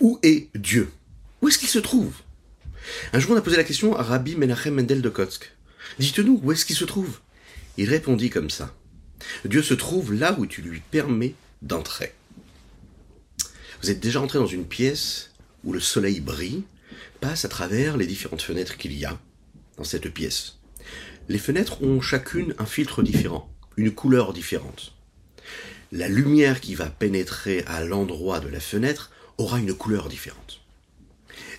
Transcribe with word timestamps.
Où 0.00 0.18
est 0.22 0.48
Dieu? 0.54 0.90
Où 1.40 1.48
est-ce 1.48 1.58
qu'il 1.58 1.68
se 1.68 1.78
trouve? 1.78 2.14
Un 3.12 3.18
jour, 3.18 3.32
on 3.32 3.36
a 3.36 3.40
posé 3.40 3.56
la 3.56 3.64
question 3.64 3.96
à 3.96 4.02
Rabbi 4.02 4.36
Menachem 4.36 4.74
Mendel 4.74 5.02
de 5.02 5.08
Kotsk. 5.08 5.52
Dites-nous, 5.98 6.40
où 6.42 6.52
est-ce 6.52 6.64
qu'il 6.64 6.76
se 6.76 6.84
trouve? 6.84 7.20
Il 7.76 7.88
répondit 7.88 8.30
comme 8.30 8.50
ça. 8.50 8.74
Dieu 9.44 9.62
se 9.62 9.74
trouve 9.74 10.12
là 10.12 10.36
où 10.38 10.46
tu 10.46 10.62
lui 10.62 10.80
permets 10.90 11.34
d'entrer. 11.62 12.12
Vous 13.82 13.90
êtes 13.90 14.00
déjà 14.00 14.20
entré 14.20 14.38
dans 14.38 14.46
une 14.46 14.66
pièce 14.66 15.30
où 15.64 15.72
le 15.72 15.80
soleil 15.80 16.20
brille, 16.20 16.62
passe 17.20 17.44
à 17.44 17.48
travers 17.48 17.96
les 17.96 18.06
différentes 18.06 18.42
fenêtres 18.42 18.76
qu'il 18.76 18.96
y 18.96 19.04
a 19.04 19.18
dans 19.76 19.84
cette 19.84 20.08
pièce. 20.08 20.58
Les 21.28 21.38
fenêtres 21.38 21.82
ont 21.82 22.00
chacune 22.00 22.54
un 22.58 22.66
filtre 22.66 23.02
différent, 23.02 23.50
une 23.76 23.90
couleur 23.90 24.32
différente. 24.32 24.94
La 25.92 26.08
lumière 26.08 26.60
qui 26.60 26.74
va 26.74 26.86
pénétrer 26.86 27.64
à 27.66 27.84
l'endroit 27.84 28.40
de 28.40 28.48
la 28.48 28.60
fenêtre 28.60 29.10
aura 29.38 29.58
une 29.58 29.74
couleur 29.74 30.08
différente. 30.08 30.60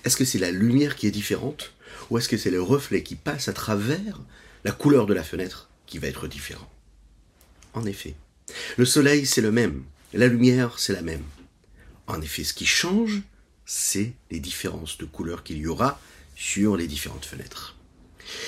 Est-ce 0.03 0.17
que 0.17 0.25
c'est 0.25 0.39
la 0.39 0.51
lumière 0.51 0.95
qui 0.95 1.07
est 1.07 1.11
différente 1.11 1.73
ou 2.09 2.17
est-ce 2.17 2.29
que 2.29 2.37
c'est 2.37 2.51
le 2.51 2.61
reflet 2.61 3.03
qui 3.03 3.15
passe 3.15 3.47
à 3.47 3.53
travers 3.53 4.19
la 4.63 4.71
couleur 4.71 5.05
de 5.05 5.13
la 5.13 5.23
fenêtre 5.23 5.69
qui 5.85 5.97
va 5.97 6.07
être 6.07 6.27
différent? 6.27 6.69
En 7.73 7.85
effet, 7.85 8.15
le 8.77 8.85
soleil 8.85 9.25
c'est 9.25 9.41
le 9.41 9.51
même, 9.51 9.83
la 10.13 10.27
lumière 10.27 10.79
c'est 10.79 10.93
la 10.93 11.01
même. 11.01 11.23
En 12.07 12.21
effet, 12.21 12.43
ce 12.43 12.53
qui 12.53 12.65
change, 12.65 13.21
c'est 13.65 14.13
les 14.31 14.39
différences 14.39 14.97
de 14.97 15.05
couleurs 15.05 15.43
qu'il 15.43 15.57
y 15.57 15.67
aura 15.67 15.99
sur 16.35 16.77
les 16.77 16.87
différentes 16.87 17.25
fenêtres. 17.25 17.75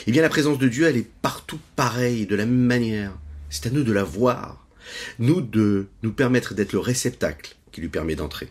Eh 0.07 0.11
bien, 0.11 0.21
la 0.21 0.29
présence 0.29 0.59
de 0.59 0.67
Dieu, 0.67 0.87
elle 0.87 0.97
est 0.97 1.09
partout 1.21 1.59
pareille, 1.75 2.25
de 2.25 2.35
la 2.35 2.45
même 2.45 2.65
manière. 2.65 3.13
C'est 3.49 3.67
à 3.67 3.69
nous 3.69 3.83
de 3.83 3.91
la 3.91 4.03
voir, 4.03 4.67
nous 5.19 5.41
de 5.41 5.87
nous 6.03 6.13
permettre 6.13 6.53
d'être 6.53 6.73
le 6.73 6.79
réceptacle 6.79 7.55
qui 7.71 7.81
lui 7.81 7.89
permet 7.89 8.15
d'entrer. 8.15 8.49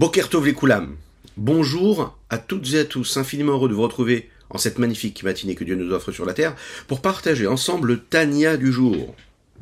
Bokertov 0.00 0.44
les. 0.48 0.96
Bonjour 1.36 2.18
à 2.28 2.38
toutes 2.38 2.72
et 2.72 2.80
à 2.80 2.84
tous, 2.84 3.16
infiniment 3.16 3.52
heureux 3.52 3.68
de 3.68 3.74
vous 3.74 3.82
retrouver 3.82 4.28
en 4.50 4.58
cette 4.58 4.80
magnifique 4.80 5.22
matinée 5.22 5.54
que 5.54 5.62
Dieu 5.62 5.76
nous 5.76 5.92
offre 5.92 6.10
sur 6.10 6.26
la 6.26 6.34
terre 6.34 6.56
pour 6.88 7.00
partager 7.00 7.46
ensemble 7.46 7.86
le 7.86 8.00
Tania 8.00 8.56
du 8.56 8.72
jour. 8.72 9.14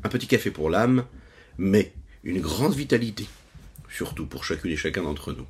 Un 0.04 0.08
petit 0.08 0.26
café 0.26 0.50
pour 0.50 0.70
l'âme, 0.70 1.04
mais 1.58 1.92
une 2.24 2.40
grande 2.40 2.72
vitalité, 2.72 3.26
surtout 3.90 4.24
pour 4.24 4.46
chacune 4.46 4.70
et 4.70 4.76
chacun 4.76 5.02
d'entre 5.02 5.34
nous. 5.34 5.44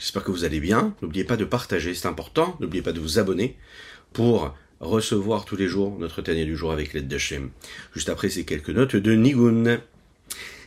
J'espère 0.00 0.24
que 0.24 0.32
vous 0.32 0.42
allez 0.42 0.58
bien. 0.58 0.96
N'oubliez 1.00 1.22
pas 1.22 1.36
de 1.36 1.44
partager, 1.44 1.94
c'est 1.94 2.08
important. 2.08 2.56
N'oubliez 2.58 2.82
pas 2.82 2.92
de 2.92 2.98
vous 2.98 3.20
abonner 3.20 3.56
pour 4.12 4.52
recevoir 4.80 5.44
tous 5.44 5.54
les 5.54 5.68
jours 5.68 5.96
notre 6.00 6.22
Tania 6.22 6.44
du 6.44 6.56
jour 6.56 6.72
avec 6.72 6.92
l'aide 6.92 7.06
d'Hachem. 7.06 7.50
Juste 7.94 8.08
après 8.08 8.30
ces 8.30 8.44
quelques 8.44 8.70
notes 8.70 8.96
de 8.96 9.12
Nigun. 9.14 9.78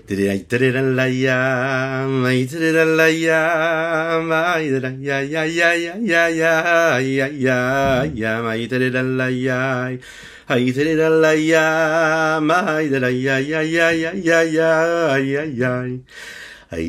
I 0.08 0.12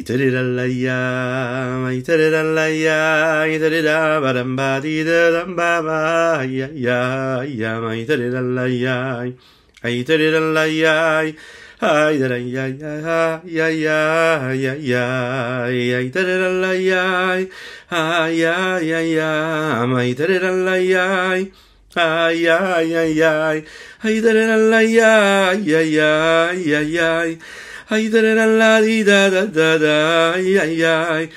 did 0.02 0.20
it 0.20 0.32
la 0.32 0.64
ya, 0.64 1.86
I 1.86 2.00
did 2.00 2.20
it 2.20 2.32
la 2.32 2.66
ya, 2.66 3.42
I 3.44 3.58
did 3.58 3.72
it 3.72 3.84
ba 3.84 4.32
dum 4.32 4.56
ba 4.56 4.80
dee 4.82 5.04
da 5.04 5.30
dum 5.30 5.54
ba 5.54 5.82
ba 5.82 6.42
ya 6.44 6.68
ya 6.72 7.42
ya, 7.42 7.86
I 7.86 8.04
did 8.04 8.20
it 8.20 8.32
la 8.32 8.64
ya, 8.64 9.30
I 9.84 10.02
did 10.02 10.20
it 10.20 10.40
la 10.40 10.64
ya. 10.64 11.32
Ay, 11.78 12.16
da 12.18 12.32
ay, 12.32 12.56
ay, 12.56 12.80
ay, 12.80 13.60
ay, 13.60 13.84
ay, 13.84 14.64
ay, 14.64 14.92
ay, 14.96 15.92
ay, 15.92 16.08
da 16.08 16.22
da 16.24 16.48
la 16.48 16.70
ay, 16.72 17.50
ay, 17.90 18.44
ay, 18.48 18.92
ay, 18.96 19.20
ay, 19.20 20.14
da 20.16 20.24
da 20.24 20.50
la 20.56 20.72
ay, 20.72 21.52
ay, 21.92 22.48
ay, 22.48 22.96
ay, 22.96 23.20
ay, 23.20 23.64
ay, 24.00 24.20
da 24.24 24.32
da 24.32 24.56
la 24.56 24.78
ay, 24.78 24.96
ay, 24.96 26.00
ay, 26.00 26.64
ay, 26.72 26.96
ay, 26.96 27.38
ay, 27.90 28.08
da 28.08 28.20
da 28.24 28.46
la 28.46 28.80
da 28.80 29.28
da 29.28 29.44
da 29.44 29.76
da, 29.76 30.32
ay, 30.32 30.56
ay, 30.80 31.28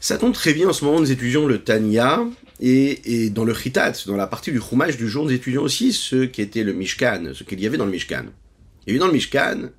Ça 0.00 0.18
tombe 0.18 0.34
très 0.34 0.52
bien 0.52 0.68
en 0.68 0.72
ce 0.74 0.84
moment, 0.84 1.00
nous 1.00 1.10
étudions 1.10 1.46
le 1.46 1.58
Tanya, 1.58 2.20
et, 2.60 3.24
et, 3.24 3.30
dans 3.30 3.44
le 3.44 3.54
Chitat, 3.54 3.92
dans 4.06 4.16
la 4.16 4.26
partie 4.26 4.52
du 4.52 4.60
Chumash 4.60 4.96
du 4.96 5.08
jour, 5.08 5.24
nous 5.24 5.32
étudions 5.32 5.62
aussi 5.62 5.92
ce 5.92 6.24
qui 6.24 6.42
était 6.42 6.64
le 6.64 6.74
Mishkan, 6.74 7.30
ce 7.32 7.44
qu'il 7.44 7.60
y 7.60 7.66
avait 7.66 7.78
dans 7.78 7.86
le 7.86 7.92
Mishkan. 7.92 8.26
Et 8.86 8.98
dans 8.98 9.06
le 9.06 9.12
Mishkan, 9.12 9.70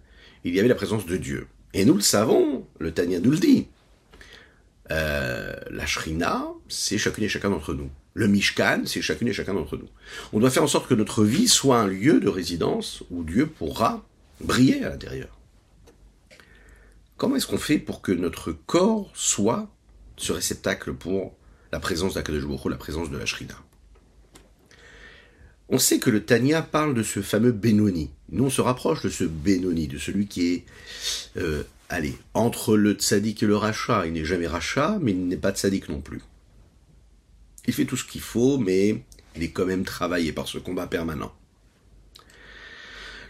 il 0.45 0.56
y 0.56 0.59
avait 0.59 0.69
la 0.69 0.75
présence 0.75 1.06
de 1.06 1.17
Dieu. 1.17 1.47
Et 1.73 1.83
nous 1.83 1.95
le 1.95 2.01
savons, 2.01 2.66
le 2.79 2.94
Tanya 2.94 3.19
nous 3.19 3.31
le 3.31 3.38
dit. 3.38 3.67
Euh, 4.91 5.56
la 5.72 5.85
Shrina, 5.88 6.45
c'est 6.69 7.00
chacune 7.00 7.23
et 7.23 7.29
chacun 7.29 7.50
d'entre 7.50 7.73
nous. 7.73 7.89
Le 8.13 8.28
Mishkan, 8.28 8.83
c'est 8.85 9.01
chacune 9.01 9.28
et 9.28 9.33
chacun 9.33 9.56
d'entre 9.56 9.75
nous. 9.75 9.89
On 10.31 10.39
doit 10.39 10.51
faire 10.51 10.63
en 10.63 10.67
sorte 10.67 10.88
que 10.88 10.94
notre 10.94 11.23
vie 11.23 11.47
soit 11.47 11.79
un 11.79 11.88
lieu 11.88 12.19
de 12.19 12.29
résidence 12.29 13.03
où 13.09 13.23
Dieu 13.23 13.47
pourra 13.47 14.06
briller 14.39 14.83
à 14.83 14.89
l'intérieur. 14.89 15.39
Comment 17.17 17.38
est-ce 17.38 17.47
qu'on 17.47 17.57
fait 17.57 17.79
pour 17.79 18.01
que 18.01 18.12
notre 18.12 18.51
corps 18.51 19.09
soit 19.16 19.67
ce 20.16 20.31
réceptacle 20.31 20.94
pour 20.94 21.35
la 21.72 21.79
présence 21.79 22.13
d'Akadosh 22.13 22.44
la 22.69 22.77
présence 22.77 23.09
de 23.09 23.17
la 23.17 23.25
Shrina? 23.25 23.56
On 25.70 25.80
sait 25.80 26.00
que 26.00 26.09
le 26.09 26.24
Tanya 26.24 26.62
parle 26.62 26.94
de 26.94 27.02
ce 27.02 27.22
fameux 27.22 27.52
Benoni. 27.52 28.12
Nous, 28.30 28.46
on 28.46 28.50
se 28.50 28.62
rapproche 28.62 29.02
de 29.03 29.09
ce 29.09 29.24
Benoni, 29.24 29.88
de 29.88 29.98
celui 29.98 30.28
qui 30.28 30.53
est, 30.53 30.66
euh, 31.38 31.64
allez, 31.90 32.16
entre 32.34 32.78
le 32.78 32.94
tzaddik 32.94 33.42
et 33.42 33.48
le 33.48 33.58
rachat. 33.58 34.06
Il 34.06 34.14
n'est 34.14 34.25
jamais 34.25 34.48
rachat, 34.48 35.00
mais 35.02 35.12
il 35.12 35.28
n'est 35.28 35.38
pas 35.38 35.52
tzaddik 35.52 35.90
non 35.90 36.02
plus. 36.02 36.22
Il 37.68 37.74
fait 37.74 37.86
tout 37.86 37.98
ce 37.98 38.06
qu'il 38.06 38.22
faut, 38.22 38.59
mais 38.59 39.04
il 39.36 39.44
est 39.44 39.50
quand 39.50 39.66
même 39.66 39.86
travaillé 39.86 40.31
par 40.31 40.48
ce 40.48 40.59
combat 40.59 40.86
permanent. 40.86 41.34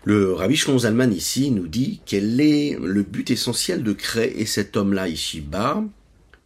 Le 0.03 0.34
Rabbi 0.34 0.56
Shlomo 0.56 0.79
Zalman 0.79 1.12
ici 1.12 1.50
nous 1.50 1.68
dit 1.68 2.01
quel 2.06 2.40
est 2.40 2.78
le 2.79 3.01
but 3.01 3.31
essentiel 3.31 3.81
de 3.81 3.91
créer 3.91 4.45
cet 4.45 4.78
homme-là 4.78 5.07
ici-bas, 5.07 5.84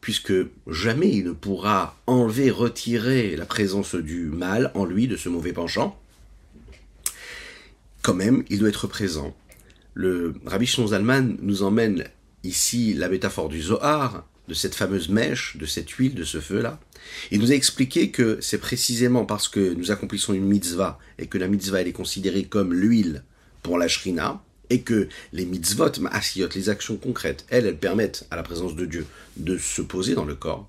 puisque 0.02 0.34
jamais 0.68 1.10
il 1.10 1.26
ne 1.26 1.32
pourra 1.32 1.98
enlever, 2.08 2.52
retirer 2.52 3.36
la 3.36 3.46
présence 3.46 3.96
du 3.96 4.26
mal 4.26 4.72
en 4.74 4.86
lui, 4.86 5.08
de 5.08 5.18
ce 5.18 5.30
mauvais 5.30 5.54
penchant. 5.54 6.00
Quand 8.02 8.14
même, 8.14 8.44
il 8.50 8.60
doit 8.60 8.70
être 8.70 8.88
présent. 8.88 9.36
Le 9.94 10.36
Rabbi 10.46 10.68
Zalman 10.68 11.38
nous 11.42 11.64
emmène 11.64 12.06
ici 12.44 12.94
la 12.94 13.10
métaphore 13.10 13.50
du 13.50 13.62
Zohar, 13.62 14.26
de 14.48 14.54
cette 14.54 14.74
fameuse 14.74 15.10
mèche, 15.10 15.58
de 15.58 15.66
cette 15.66 15.90
huile, 15.92 16.16
de 16.16 16.24
ce 16.24 16.40
feu-là. 16.40 16.80
Il 17.32 17.40
nous 17.40 17.52
a 17.52 17.56
expliqué 17.56 18.10
que 18.10 18.40
c'est 18.42 18.58
précisément 18.58 19.26
parce 19.26 19.48
que 19.48 19.74
nous 19.74 19.92
accomplissons 19.92 20.34
une 20.34 20.46
mitzvah 20.46 20.98
et 21.20 21.28
que 21.28 21.38
la 21.38 21.48
mitzvah 21.48 21.82
elle 21.82 21.88
est 21.88 21.94
considérée 21.94 22.44
comme 22.44 22.74
l'huile 22.74 23.24
pour 23.62 23.78
la 23.78 23.88
shrina 23.88 24.42
et 24.70 24.82
que 24.82 25.08
les 25.34 25.46
mitzvot, 25.46 26.00
ma'asiyot, 26.00 26.50
les 26.56 26.70
actions 26.70 26.98
concrètes, 26.98 27.46
elles, 27.50 27.66
elles 27.66 27.78
permettent 27.78 28.28
à 28.32 28.36
la 28.36 28.44
présence 28.44 28.76
de 28.76 28.86
Dieu 28.86 29.06
de 29.38 29.58
se 29.58 29.82
poser 29.82 30.16
dans 30.16 30.26
le 30.26 30.36
corps. 30.36 30.68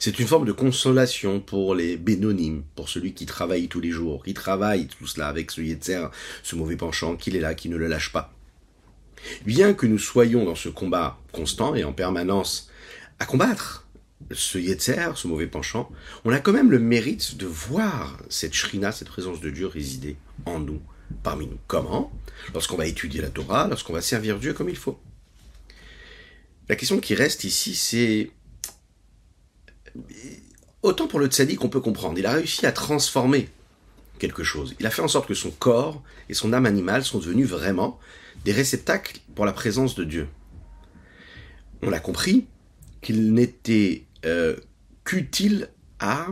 C'est 0.00 0.20
une 0.20 0.28
forme 0.28 0.46
de 0.46 0.52
consolation 0.52 1.40
pour 1.40 1.74
les 1.74 1.96
bénonymes, 1.96 2.62
pour 2.76 2.88
celui 2.88 3.14
qui 3.14 3.26
travaille 3.26 3.66
tous 3.66 3.80
les 3.80 3.90
jours, 3.90 4.22
qui 4.22 4.32
travaille 4.32 4.86
tout 4.86 5.08
cela 5.08 5.26
avec 5.26 5.50
ce 5.50 5.60
yetzer, 5.60 6.06
ce 6.44 6.54
mauvais 6.54 6.76
penchant, 6.76 7.16
qu'il 7.16 7.34
est 7.34 7.40
là, 7.40 7.54
qui 7.54 7.68
ne 7.68 7.76
le 7.76 7.88
lâche 7.88 8.12
pas. 8.12 8.32
Bien 9.44 9.74
que 9.74 9.86
nous 9.86 9.98
soyons 9.98 10.44
dans 10.44 10.54
ce 10.54 10.68
combat 10.68 11.18
constant 11.32 11.74
et 11.74 11.82
en 11.82 11.92
permanence 11.92 12.70
à 13.18 13.26
combattre 13.26 13.88
ce 14.30 14.58
yetzer, 14.58 15.16
ce 15.16 15.26
mauvais 15.26 15.48
penchant, 15.48 15.90
on 16.24 16.32
a 16.32 16.38
quand 16.38 16.52
même 16.52 16.70
le 16.70 16.78
mérite 16.78 17.36
de 17.36 17.46
voir 17.46 18.18
cette 18.28 18.54
shrina, 18.54 18.92
cette 18.92 19.08
présence 19.08 19.40
de 19.40 19.50
Dieu 19.50 19.66
résider 19.66 20.16
en 20.46 20.60
nous, 20.60 20.80
parmi 21.22 21.46
nous. 21.46 21.58
Comment? 21.66 22.12
Lorsqu'on 22.54 22.76
va 22.76 22.86
étudier 22.86 23.20
la 23.20 23.30
Torah, 23.30 23.66
lorsqu'on 23.68 23.92
va 23.92 24.00
servir 24.00 24.38
Dieu 24.38 24.52
comme 24.52 24.68
il 24.68 24.76
faut. 24.76 24.98
La 26.68 26.76
question 26.76 27.00
qui 27.00 27.14
reste 27.14 27.44
ici, 27.44 27.74
c'est 27.74 28.30
autant 30.82 31.08
pour 31.08 31.18
le 31.18 31.26
tzaddik 31.26 31.64
on 31.64 31.68
peut 31.68 31.80
comprendre, 31.80 32.18
il 32.18 32.26
a 32.26 32.32
réussi 32.32 32.66
à 32.66 32.72
transformer 32.72 33.48
quelque 34.18 34.44
chose. 34.44 34.74
Il 34.78 34.86
a 34.86 34.90
fait 34.90 35.02
en 35.02 35.08
sorte 35.08 35.28
que 35.28 35.34
son 35.34 35.50
corps 35.50 36.02
et 36.28 36.34
son 36.34 36.52
âme 36.52 36.66
animale 36.66 37.04
sont 37.04 37.18
devenus 37.18 37.48
vraiment 37.48 37.98
des 38.44 38.52
réceptacles 38.52 39.20
pour 39.34 39.46
la 39.46 39.52
présence 39.52 39.94
de 39.94 40.04
Dieu. 40.04 40.28
On 41.82 41.92
a 41.92 42.00
compris 42.00 42.46
qu'il 43.00 43.32
n'était 43.32 44.04
euh, 44.24 44.56
qu'utile 45.04 45.68
à, 46.00 46.26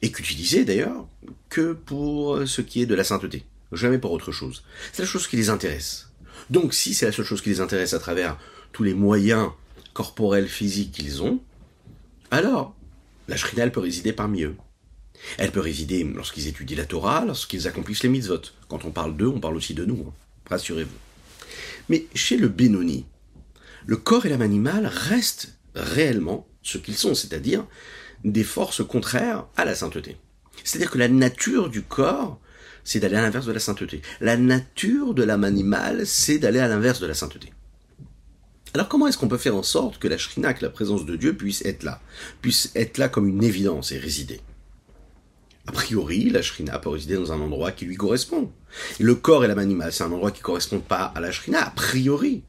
et 0.00 0.10
qu'utilisé 0.12 0.64
d'ailleurs, 0.64 1.06
que 1.48 1.72
pour 1.72 2.46
ce 2.46 2.62
qui 2.62 2.82
est 2.82 2.86
de 2.86 2.94
la 2.94 3.04
sainteté, 3.04 3.44
jamais 3.72 3.98
pour 3.98 4.12
autre 4.12 4.32
chose. 4.32 4.64
C'est 4.92 5.02
la 5.02 5.08
chose 5.08 5.26
qui 5.26 5.36
les 5.36 5.50
intéresse. 5.50 6.08
Donc 6.50 6.74
si 6.74 6.94
c'est 6.94 7.06
la 7.06 7.12
seule 7.12 7.24
chose 7.24 7.42
qui 7.42 7.50
les 7.50 7.60
intéresse 7.60 7.94
à 7.94 7.98
travers 7.98 8.38
tous 8.72 8.82
les 8.82 8.94
moyens 8.94 9.50
corporels, 9.92 10.48
physiques 10.48 10.92
qu'ils 10.92 11.22
ont, 11.22 11.40
alors 12.30 12.74
la 13.28 13.36
Shrina, 13.36 13.68
peut 13.70 13.80
résider 13.80 14.12
parmi 14.12 14.42
eux. 14.42 14.56
Elle 15.38 15.52
peut 15.52 15.60
résider 15.60 16.02
lorsqu'ils 16.04 16.48
étudient 16.48 16.76
la 16.76 16.84
Torah, 16.84 17.24
lorsqu'ils 17.24 17.68
accomplissent 17.68 18.02
les 18.02 18.08
mitzvot. 18.08 18.40
Quand 18.68 18.84
on 18.84 18.90
parle 18.90 19.16
d'eux, 19.16 19.28
on 19.28 19.40
parle 19.40 19.56
aussi 19.56 19.74
de 19.74 19.84
nous, 19.84 20.06
hein. 20.08 20.12
rassurez-vous. 20.50 20.90
Mais 21.88 22.06
chez 22.14 22.36
le 22.36 22.48
Benoni, 22.48 23.06
le 23.86 23.96
corps 23.96 24.26
et 24.26 24.28
l'âme 24.28 24.42
animale 24.42 24.86
restent 24.86 25.56
réellement 25.74 26.46
ce 26.62 26.78
qu'ils 26.78 26.96
sont, 26.96 27.14
c'est-à-dire 27.14 27.66
des 28.24 28.44
forces 28.44 28.84
contraires 28.84 29.46
à 29.56 29.64
la 29.64 29.74
sainteté. 29.74 30.16
C'est-à-dire 30.64 30.90
que 30.90 30.98
la 30.98 31.08
nature 31.08 31.70
du 31.70 31.82
corps, 31.82 32.40
c'est 32.84 33.00
d'aller 33.00 33.16
à 33.16 33.22
l'inverse 33.22 33.46
de 33.46 33.52
la 33.52 33.60
sainteté. 33.60 34.02
La 34.20 34.36
nature 34.36 35.14
de 35.14 35.22
l'âme 35.22 35.44
animale, 35.44 36.06
c'est 36.06 36.38
d'aller 36.38 36.58
à 36.58 36.68
l'inverse 36.68 37.00
de 37.00 37.06
la 37.06 37.14
sainteté. 37.14 37.52
Alors 38.74 38.88
comment 38.88 39.06
est-ce 39.06 39.18
qu'on 39.18 39.28
peut 39.28 39.38
faire 39.38 39.56
en 39.56 39.62
sorte 39.62 39.98
que 39.98 40.08
la 40.08 40.16
shrina, 40.16 40.54
que 40.54 40.64
la 40.64 40.70
présence 40.70 41.04
de 41.04 41.16
Dieu 41.16 41.36
puisse 41.36 41.64
être 41.64 41.82
là, 41.82 42.00
puisse 42.40 42.72
être 42.74 42.98
là 42.98 43.08
comme 43.08 43.28
une 43.28 43.44
évidence 43.44 43.92
et 43.92 43.98
résider? 43.98 44.40
A 45.66 45.72
priori, 45.72 46.30
la 46.30 46.42
shrina 46.42 46.78
peut 46.78 46.88
résider 46.88 47.14
dans 47.14 47.32
un 47.32 47.40
endroit 47.40 47.70
qui 47.70 47.84
lui 47.84 47.96
correspond. 47.96 48.50
Le 48.98 49.14
corps 49.14 49.44
et 49.44 49.48
l'âme 49.48 49.58
animale, 49.58 49.92
c'est 49.92 50.02
un 50.02 50.10
endroit 50.10 50.32
qui 50.32 50.40
ne 50.40 50.44
correspond 50.44 50.80
pas 50.80 51.04
à 51.04 51.20
la 51.20 51.30
shrina, 51.30 51.66
a 51.66 51.70
priori. 51.70 52.42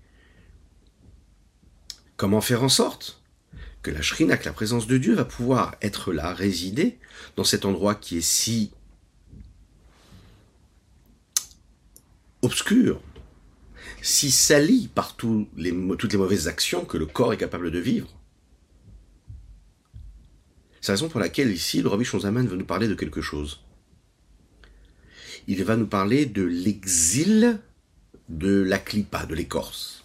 Comment 2.16 2.42
faire 2.42 2.64
en 2.64 2.70
sorte 2.70 3.22
que 3.84 3.92
la 3.92 4.02
shrina, 4.02 4.38
que 4.38 4.46
la 4.46 4.54
présence 4.54 4.88
de 4.88 4.98
Dieu 4.98 5.14
va 5.14 5.26
pouvoir 5.26 5.76
être 5.82 6.14
là, 6.14 6.34
résider 6.34 6.98
dans 7.36 7.44
cet 7.44 7.66
endroit 7.66 7.96
qui 7.96 8.18
est 8.18 8.22
si 8.22 8.72
obscur, 12.44 13.02
si 14.02 14.30
sali 14.32 14.90
par 14.94 15.18
les, 15.58 15.74
toutes 15.98 16.12
les 16.12 16.20
mauvaises 16.20 16.48
actions 16.48 16.86
que 16.86 16.98
le 16.98 17.06
corps 17.06 17.34
est 17.34 17.38
capable 17.38 17.72
de 17.72 17.80
vivre. 17.80 18.08
C'est 20.82 20.92
la 20.92 20.96
raison 20.96 21.10
pour 21.10 21.22
laquelle 21.22 21.52
ici 21.52 21.82
le 21.82 21.88
Rabbi 21.88 22.04
Shonzaman 22.04 22.46
veut 22.46 22.58
nous 22.58 22.66
parler 22.66 22.90
de 22.90 22.96
quelque 22.96 23.22
chose. 23.22 23.62
Il 25.48 25.64
va 25.64 25.78
nous 25.78 25.88
parler 25.88 26.26
de 26.26 26.44
l'exil 26.44 27.60
de 28.28 28.62
la 28.62 28.78
clipa, 28.78 29.26
de 29.26 29.36
l'écorce. 29.36 30.04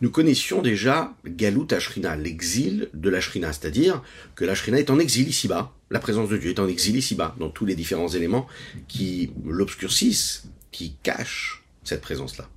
Nous 0.00 0.10
connaissions 0.10 0.60
déjà 0.60 1.14
Galut 1.24 1.68
Ashrina, 1.70 2.16
l'exil 2.16 2.90
de 2.92 3.08
la 3.08 3.20
Shrina, 3.20 3.52
c'est-à-dire 3.52 4.02
que 4.34 4.44
la 4.44 4.54
Shrina 4.54 4.78
est 4.78 4.90
en 4.90 4.98
exil 4.98 5.28
ici-bas, 5.28 5.75
la 5.90 6.00
présence 6.00 6.28
de 6.28 6.36
Dieu 6.36 6.50
est 6.50 6.58
en 6.58 6.68
exil 6.68 6.96
ici-bas, 6.96 7.36
dans 7.38 7.48
tous 7.48 7.64
les 7.64 7.74
différents 7.74 8.08
éléments 8.08 8.46
qui 8.88 9.30
l'obscurcissent, 9.44 10.44
qui 10.72 10.96
cachent 11.02 11.62
cette 11.84 12.00
présence-là. 12.00 12.48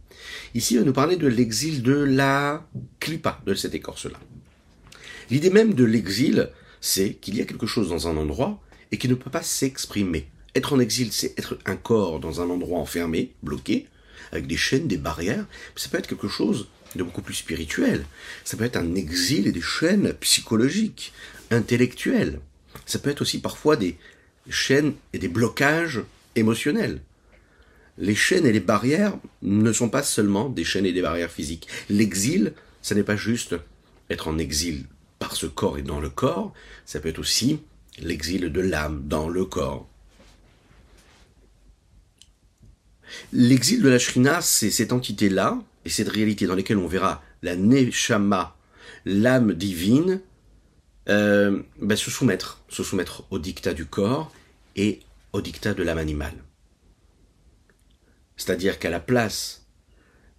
Ici, 0.56 0.74
il 0.74 0.80
va 0.80 0.86
nous 0.86 0.94
parler 0.94 1.16
de 1.16 1.28
l'exil 1.28 1.84
de 1.84 1.94
la 1.94 2.68
clipa, 3.00 3.42
de 3.46 3.54
cette 3.54 3.76
écorce-là. 3.76 4.20
L'idée 5.30 5.52
même 5.52 5.74
de 5.74 5.84
l'exil, 5.84 6.50
c'est 6.82 7.14
qu'il 7.14 7.36
y 7.36 7.42
a 7.42 7.46
quelque 7.46 7.68
chose 7.68 7.90
dans 7.90 8.08
un 8.08 8.18
endroit 8.18 8.60
et 8.92 8.98
qui 8.98 9.08
ne 9.08 9.14
peut 9.14 9.30
pas 9.30 9.44
s'exprimer. 9.44 10.28
Être 10.56 10.74
en 10.74 10.80
exil, 10.80 11.12
c'est 11.12 11.38
être 11.38 11.60
un 11.66 11.76
corps 11.76 12.20
dans 12.20 12.42
un 12.42 12.50
endroit 12.50 12.80
enfermé, 12.80 13.34
bloqué, 13.44 13.88
avec 14.32 14.48
des 14.48 14.58
chaînes, 14.58 14.88
des 14.88 14.98
barrières. 14.98 15.46
Ça 15.76 15.90
peut 15.90 16.00
être 16.00 16.08
quelque 16.08 16.28
chose 16.28 16.68
de 16.96 17.04
beaucoup 17.04 17.22
plus 17.22 17.36
spirituel. 17.36 18.06
Ça 18.44 18.58
peut 18.58 18.64
être 18.64 18.78
un 18.78 18.96
exil 18.96 19.48
et 19.48 19.52
des 19.52 19.62
chaînes 19.62 20.14
psychologiques, 20.14 21.14
intellectuelles. 21.52 22.40
Ça 22.90 23.00
peut 23.00 23.12
être 23.12 23.22
aussi 23.22 23.40
parfois 23.40 23.76
des 23.76 23.98
chaînes 24.50 24.94
et 25.14 25.20
des 25.20 25.28
blocages 25.28 26.02
émotionnels 26.36 27.00
les 28.00 28.16
chaînes 28.16 28.46
et 28.46 28.52
les 28.52 28.60
barrières 28.60 29.18
ne 29.42 29.72
sont 29.74 29.90
pas 29.90 30.04
seulement 30.04 30.50
des 30.50 30.64
chaînes 30.64 30.86
et 30.86 30.94
des 30.94 31.02
barrières 31.02 31.32
physiques. 31.32 31.68
L'exil, 31.90 32.54
ça 32.82 32.96
n'est 32.96 33.04
pas 33.04 33.18
juste 33.18 33.56
être 34.10 34.28
en 34.28 34.38
exil 34.38 34.86
par 35.20 35.36
ce 35.36 35.46
corps 35.46 35.78
et 35.78 35.82
dans 35.82 36.00
le 36.00 36.10
corps, 36.10 36.54
ça 36.86 37.00
peut 37.00 37.10
être 37.10 37.20
aussi 37.20 37.60
l'exil 38.00 38.52
de 38.52 38.62
l'âme 38.62 39.04
dans 39.06 39.28
le 39.28 39.44
corps. 39.44 39.88
L'exil 43.34 43.82
de 43.82 43.90
la 43.90 44.00
Shrina, 44.00 44.42
c'est 44.42 44.72
cette 44.72 44.94
entité-là, 44.94 45.60
et 45.84 45.90
cette 45.90 46.10
réalité 46.10 46.46
dans 46.46 46.56
laquelle 46.56 46.78
on 46.78 46.88
verra 46.88 47.22
la 47.42 47.56
Neshama, 47.56 48.56
l'âme 49.06 49.54
divine, 49.54 50.22
euh, 51.10 51.62
ben, 51.82 51.96
se 51.96 52.12
soumettre, 52.12 52.62
se 52.70 52.84
soumettre 52.84 53.24
au 53.32 53.40
dictat 53.40 53.74
du 53.74 53.86
corps 53.86 54.32
et 54.76 55.00
au 55.34 55.42
dictat 55.42 55.74
de 55.74 55.84
l'âme 55.84 55.98
animale. 55.98 56.36
C'est-à-dire 58.38 58.80
qu'à 58.80 58.90
la 58.90 59.00
place 59.00 59.66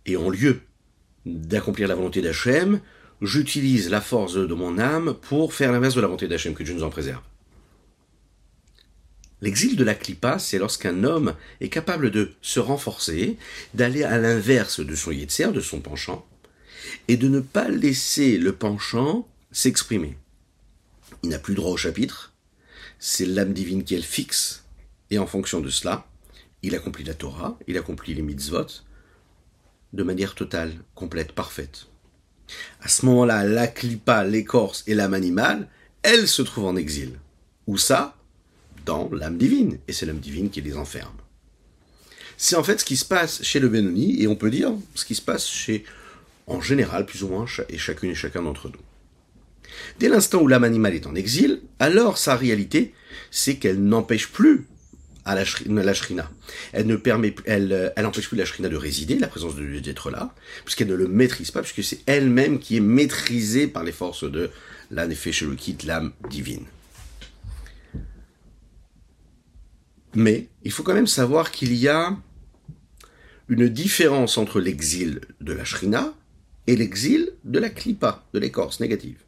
et 0.06 0.16
en 0.16 0.30
lieu 0.30 0.60
d'accomplir 1.26 1.88
la 1.88 1.94
volonté 1.94 2.22
d'Hachem, 2.22 2.80
j'utilise 3.20 3.90
la 3.90 4.00
force 4.00 4.34
de 4.34 4.54
mon 4.54 4.78
âme 4.78 5.14
pour 5.14 5.52
faire 5.52 5.72
l'inverse 5.72 5.94
de 5.94 6.00
la 6.00 6.06
volonté 6.06 6.28
d'Hachem, 6.28 6.54
que 6.54 6.62
Dieu 6.62 6.74
nous 6.74 6.82
en 6.82 6.90
préserve. 6.90 7.22
L'exil 9.42 9.76
de 9.76 9.84
la 9.84 9.94
clipa, 9.94 10.38
c'est 10.38 10.58
lorsqu'un 10.58 11.04
homme 11.04 11.34
est 11.60 11.68
capable 11.68 12.10
de 12.10 12.32
se 12.42 12.60
renforcer, 12.60 13.38
d'aller 13.74 14.04
à 14.04 14.18
l'inverse 14.18 14.80
de 14.80 14.94
son 14.94 15.12
yetzer, 15.12 15.52
de 15.52 15.60
son 15.60 15.80
penchant, 15.80 16.26
et 17.08 17.16
de 17.16 17.28
ne 17.28 17.40
pas 17.40 17.68
laisser 17.68 18.38
le 18.38 18.52
penchant 18.52 19.26
s'exprimer. 19.50 20.16
Il 21.22 21.30
n'a 21.30 21.38
plus 21.38 21.54
droit 21.54 21.70
au 21.70 21.76
chapitre, 21.76 22.32
c'est 22.98 23.26
l'âme 23.26 23.52
divine 23.52 23.84
est 23.90 24.00
fixe, 24.00 24.64
et 25.10 25.18
en 25.18 25.26
fonction 25.26 25.60
de 25.60 25.70
cela, 25.70 26.06
il 26.62 26.74
accomplit 26.74 27.04
la 27.04 27.14
Torah, 27.14 27.58
il 27.66 27.76
accomplit 27.78 28.14
les 28.14 28.22
mitzvot 28.22 28.66
de 29.92 30.02
manière 30.02 30.34
totale, 30.34 30.72
complète, 30.94 31.32
parfaite. 31.32 31.86
À 32.80 32.88
ce 32.88 33.06
moment-là, 33.06 33.44
la 33.44 33.66
clipa, 33.66 34.24
l'écorce 34.24 34.84
et 34.86 34.94
l'âme 34.94 35.14
animale, 35.14 35.68
elles 36.02 36.28
se 36.28 36.42
trouvent 36.42 36.66
en 36.66 36.76
exil. 36.76 37.18
Où 37.66 37.76
ça? 37.76 38.16
Dans 38.86 39.10
l'âme 39.12 39.36
divine. 39.36 39.78
Et 39.88 39.92
c'est 39.92 40.06
l'âme 40.06 40.20
divine 40.20 40.50
qui 40.50 40.60
les 40.60 40.76
enferme. 40.76 41.16
C'est 42.36 42.56
en 42.56 42.62
fait 42.62 42.80
ce 42.80 42.84
qui 42.84 42.96
se 42.96 43.04
passe 43.04 43.42
chez 43.42 43.60
le 43.60 43.68
Benoni, 43.68 44.22
et 44.22 44.26
on 44.26 44.36
peut 44.36 44.50
dire 44.50 44.72
ce 44.94 45.04
qui 45.04 45.14
se 45.14 45.22
passe 45.22 45.46
chez, 45.46 45.84
en 46.46 46.60
général, 46.60 47.04
plus 47.04 47.22
ou 47.22 47.28
moins, 47.28 47.46
et 47.68 47.78
chacune 47.78 48.10
et 48.10 48.14
chacun 48.14 48.42
d'entre 48.42 48.68
nous. 48.68 48.80
Dès 49.98 50.08
l'instant 50.08 50.40
où 50.40 50.48
l'âme 50.48 50.64
animale 50.64 50.94
est 50.94 51.06
en 51.06 51.14
exil, 51.14 51.60
alors 51.78 52.18
sa 52.18 52.36
réalité, 52.36 52.94
c'est 53.30 53.56
qu'elle 53.56 53.82
n'empêche 53.82 54.28
plus 54.28 54.66
à 55.24 55.34
la, 55.34 55.44
shrina. 55.44 56.30
Elle 56.72 56.86
ne 56.86 56.96
permet, 56.96 57.34
elle, 57.44 57.92
elle 57.94 58.06
empêche 58.06 58.28
plus 58.28 58.36
la 58.36 58.44
shrina 58.44 58.68
de 58.68 58.76
résider, 58.76 59.18
la 59.18 59.28
présence 59.28 59.54
de 59.54 59.64
Dieu 59.64 59.80
d'être 59.80 60.10
là, 60.10 60.34
puisqu'elle 60.64 60.88
ne 60.88 60.94
le 60.94 61.08
maîtrise 61.08 61.50
pas, 61.50 61.62
puisque 61.62 61.84
c'est 61.84 62.00
elle-même 62.06 62.58
qui 62.58 62.76
est 62.76 62.80
maîtrisée 62.80 63.66
par 63.66 63.84
les 63.84 63.92
forces 63.92 64.24
de 64.24 64.50
la 64.90 65.06
l'âme 65.06 66.12
divine. 66.28 66.64
Mais 70.14 70.48
il 70.64 70.72
faut 70.72 70.82
quand 70.82 70.94
même 70.94 71.06
savoir 71.06 71.52
qu'il 71.52 71.74
y 71.74 71.86
a 71.86 72.16
une 73.48 73.68
différence 73.68 74.38
entre 74.38 74.60
l'exil 74.60 75.20
de 75.40 75.52
la 75.52 75.64
shrina 75.64 76.14
et 76.66 76.76
l'exil 76.76 77.32
de 77.44 77.58
la 77.58 77.70
klipa, 77.70 78.24
de 78.32 78.38
l'écorce 78.38 78.80
négative. 78.80 79.22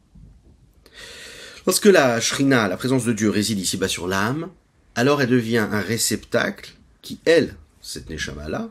Lorsque 1.67 1.87
la 1.87 2.21
shrina, 2.21 2.67
la 2.67 2.77
présence 2.77 3.05
de 3.05 3.13
Dieu, 3.13 3.31
réside 3.31 3.61
ici-bas 3.61 3.89
sur 3.89 4.09
l'âme, 4.09 4.51
alors 4.95 5.23
elle 5.23 5.31
devient 5.31 5.59
un 5.71 5.81
réceptacle 5.81 6.75
qui, 7.03 7.21
elle, 7.25 7.55
cette 7.81 8.11
Neshama-là, 8.11 8.71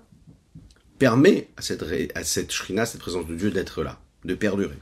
permet 1.00 1.50
à 1.58 1.62
cette, 1.62 1.84
à 2.16 2.24
cette 2.24 2.52
Shrina, 2.52 2.86
cette 2.86 3.02
présence 3.02 3.26
de 3.28 3.36
Dieu, 3.36 3.50
d'être 3.50 3.82
là, 3.82 4.00
de 4.26 4.36
perdurer. 4.36 4.78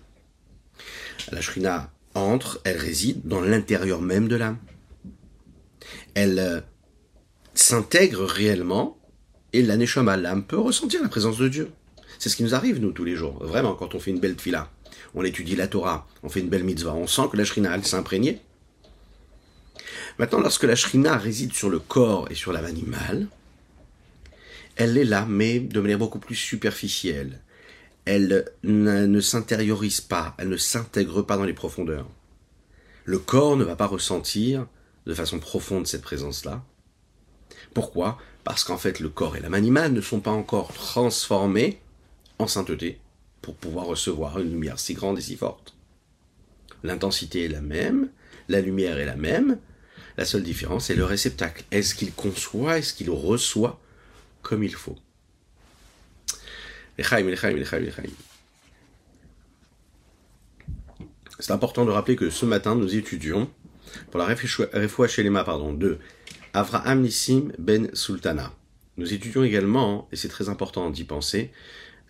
La 1.32 1.42
Shrina 1.42 1.92
entre, 2.16 2.60
elle 2.64 2.78
réside 2.78 3.22
dans 3.26 3.42
l'intérieur 3.42 4.02
même 4.02 4.28
de 4.28 4.36
l'âme. 4.36 4.58
Elle 6.16 6.40
euh, 6.40 6.62
s'intègre 7.54 8.26
réellement 8.26 8.98
et 9.54 9.62
la 9.62 9.78
Neshama, 9.78 10.18
l'âme, 10.18 10.46
peut 10.46 10.60
ressentir 10.60 11.02
la 11.02 11.10
présence 11.10 11.38
de 11.38 11.48
Dieu. 11.48 11.70
C'est 12.18 12.30
ce 12.30 12.36
qui 12.36 12.44
nous 12.44 12.56
arrive, 12.56 12.80
nous, 12.80 12.92
tous 12.92 13.06
les 13.06 13.16
jours. 13.16 13.42
Vraiment, 13.44 13.76
quand 13.76 13.96
on 13.96 14.00
fait 14.00 14.12
une 14.12 14.20
belle 14.20 14.36
tfila, 14.36 14.70
on 15.16 15.24
étudie 15.24 15.56
la 15.56 15.68
Torah, 15.68 16.08
on 16.24 16.30
fait 16.30 16.40
une 16.40 16.50
belle 16.50 16.64
mitzvah, 16.64 16.94
on 16.94 17.08
sent 17.08 17.24
que 17.32 17.38
la 17.38 17.46
Shrina, 17.46 17.74
elle 17.76 17.84
Maintenant, 20.20 20.42
lorsque 20.42 20.66
la 20.66 20.76
shrina 20.76 21.18
réside 21.18 21.54
sur 21.54 21.70
le 21.70 21.80
corps 21.80 22.28
et 22.30 22.36
sur 22.36 22.52
l'âme 22.52 22.66
animale, 22.66 23.28
elle 24.76 24.98
est 24.98 25.06
là, 25.06 25.26
mais 25.26 25.60
de 25.60 25.80
manière 25.80 25.98
beaucoup 25.98 26.20
plus 26.20 26.36
superficielle. 26.36 27.40
Elle 28.04 28.46
ne, 28.64 29.20
s'intériorise 29.22 30.02
pas, 30.02 30.36
elle 30.38 30.50
ne 30.50 30.58
s'intègre 30.58 31.22
pas 31.22 31.38
dans 31.38 31.46
les 31.46 31.54
profondeurs. 31.54 32.10
Le 33.06 33.18
corps 33.18 33.56
ne 33.56 33.64
va 33.64 33.78
pas 33.78 33.86
ressentir 33.86 34.68
de 35.06 35.14
façon 35.14 35.40
profonde 35.40 35.88
cette 35.88 36.02
présence-là. 36.02 36.64
Pourquoi? 37.74 38.18
Parce 38.44 38.66
qu'en 38.66 38.78
fait, 38.78 39.00
le 39.00 39.10
corps 39.10 39.38
et 39.38 39.40
l'âme 39.40 39.54
animale 39.54 39.94
ne 39.94 40.02
sont 40.02 40.20
pas 40.20 40.32
encore 40.32 40.74
transformés 40.74 41.80
en 42.40 42.48
sainteté 42.48 43.00
pour 43.42 43.56
pouvoir 43.56 43.86
recevoir 43.86 44.40
une 44.40 44.52
lumière 44.52 44.80
si 44.80 44.94
grande 44.94 45.18
et 45.18 45.22
si 45.22 45.36
forte. 45.36 45.76
L'intensité 46.84 47.46
est 47.46 47.50
la 47.50 47.62
même, 47.62 48.10
la 48.48 48.62
lumière 48.62 48.98
est 49.00 49.06
la 49.06 49.16
même, 49.16 49.60
la 50.18 50.26
seule 50.26 50.44
différence 50.44 50.90
est 50.90 50.96
le 50.96 51.06
réceptacle. 51.06 51.64
Est-ce 51.72 51.96
qu'il 51.96 52.14
conçoit, 52.14 52.78
est-ce 52.78 52.94
qu'il 52.94 53.10
reçoit 53.10 53.80
comme 54.42 54.64
il 54.64 54.76
faut? 54.76 54.98
C'est 61.40 61.52
important 61.52 61.86
de 61.86 61.92
rappeler 61.92 62.18
que 62.18 62.30
ce 62.30 62.46
matin, 62.46 62.76
nous 62.76 62.96
étudions, 62.96 63.50
pour 64.12 64.20
la 64.20 64.26
Refoua 64.26 65.08
Shelema, 65.08 65.44
pardon, 65.46 65.74
de 65.74 65.98
Avraham 66.54 67.02
Nissim 67.02 67.54
Ben 67.58 67.90
Sultana. 67.94 68.52
Nous 68.98 69.14
étudions 69.14 69.44
également, 69.46 70.10
et 70.12 70.18
c'est 70.18 70.28
très 70.28 70.50
important 70.50 70.90
d'y 70.90 71.06
penser, 71.06 71.52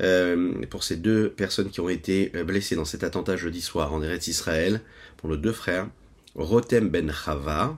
euh, 0.02 0.54
pour 0.70 0.84
ces 0.84 0.96
deux 0.96 1.30
personnes 1.30 1.70
qui 1.70 1.80
ont 1.80 1.90
été 1.90 2.32
blessées 2.46 2.76
dans 2.76 2.86
cet 2.86 3.04
attentat 3.04 3.36
jeudi 3.36 3.62
soir 3.62 3.94
en 3.94 4.02
Eretz 4.02 4.28
Israël, 4.28 4.82
pour 5.18 5.30
nos 5.30 5.38
deux 5.38 5.52
frères, 5.52 5.88
Rotem 6.36 6.90
Ben 6.90 7.12
Chava 7.12 7.78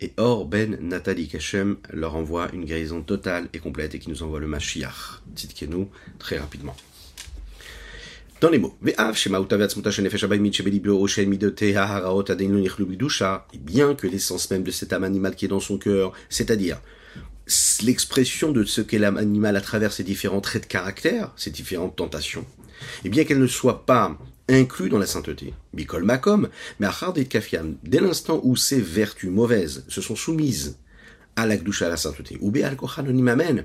et 0.00 0.12
Or 0.16 0.46
Ben 0.46 0.78
Nathalie 0.80 1.28
Kachem 1.28 1.76
leur 1.90 2.16
envoie 2.16 2.48
une 2.52 2.64
guérison 2.64 3.02
totale 3.02 3.48
et 3.52 3.58
complète 3.58 3.94
et 3.94 3.98
qui 3.98 4.10
nous 4.10 4.22
envoie 4.22 4.40
le 4.40 4.46
Mashiach. 4.46 5.22
nous 5.68 5.88
très 6.18 6.38
rapidement. 6.38 6.74
Dans 8.40 8.48
les 8.48 8.58
mots, 8.58 8.74
et 13.52 13.58
bien 13.58 13.94
que 13.94 14.06
l'essence 14.06 14.50
même 14.50 14.62
de 14.62 14.70
cette 14.70 14.94
âme 14.94 15.04
animale 15.04 15.36
qui 15.36 15.44
est 15.44 15.48
dans 15.48 15.60
son 15.60 15.76
cœur, 15.76 16.14
c'est-à-dire 16.30 16.80
l'expression 17.82 18.52
de 18.52 18.64
ce 18.64 18.80
qu'est 18.80 18.98
l'âme 18.98 19.16
animale 19.16 19.56
à 19.56 19.60
travers 19.60 19.92
ses 19.92 20.04
différents 20.04 20.40
traits 20.40 20.64
de 20.64 20.68
caractère, 20.68 21.32
ses 21.36 21.50
différentes 21.50 21.96
tentations, 21.96 22.44
et 23.04 23.08
bien 23.08 23.24
qu'elle 23.24 23.40
ne 23.40 23.46
soit 23.46 23.86
pas 23.86 24.16
inclus 24.48 24.88
dans 24.88 24.98
la 24.98 25.06
sainteté. 25.06 25.54
Bikol 25.74 26.04
makom, 26.04 26.48
mais 26.78 26.88
et 27.16 27.24
kafiam, 27.24 27.76
dès 27.82 28.00
l'instant 28.00 28.40
où 28.42 28.56
ces 28.56 28.80
vertus 28.80 29.30
mauvaises 29.30 29.84
se 29.88 30.00
sont 30.00 30.16
soumises 30.16 30.78
à 31.36 31.46
la 31.46 31.54
à 31.54 31.88
la 31.88 31.96
sainteté, 31.96 32.38
ou 32.40 32.52
al 32.62 32.76
amen, 33.28 33.64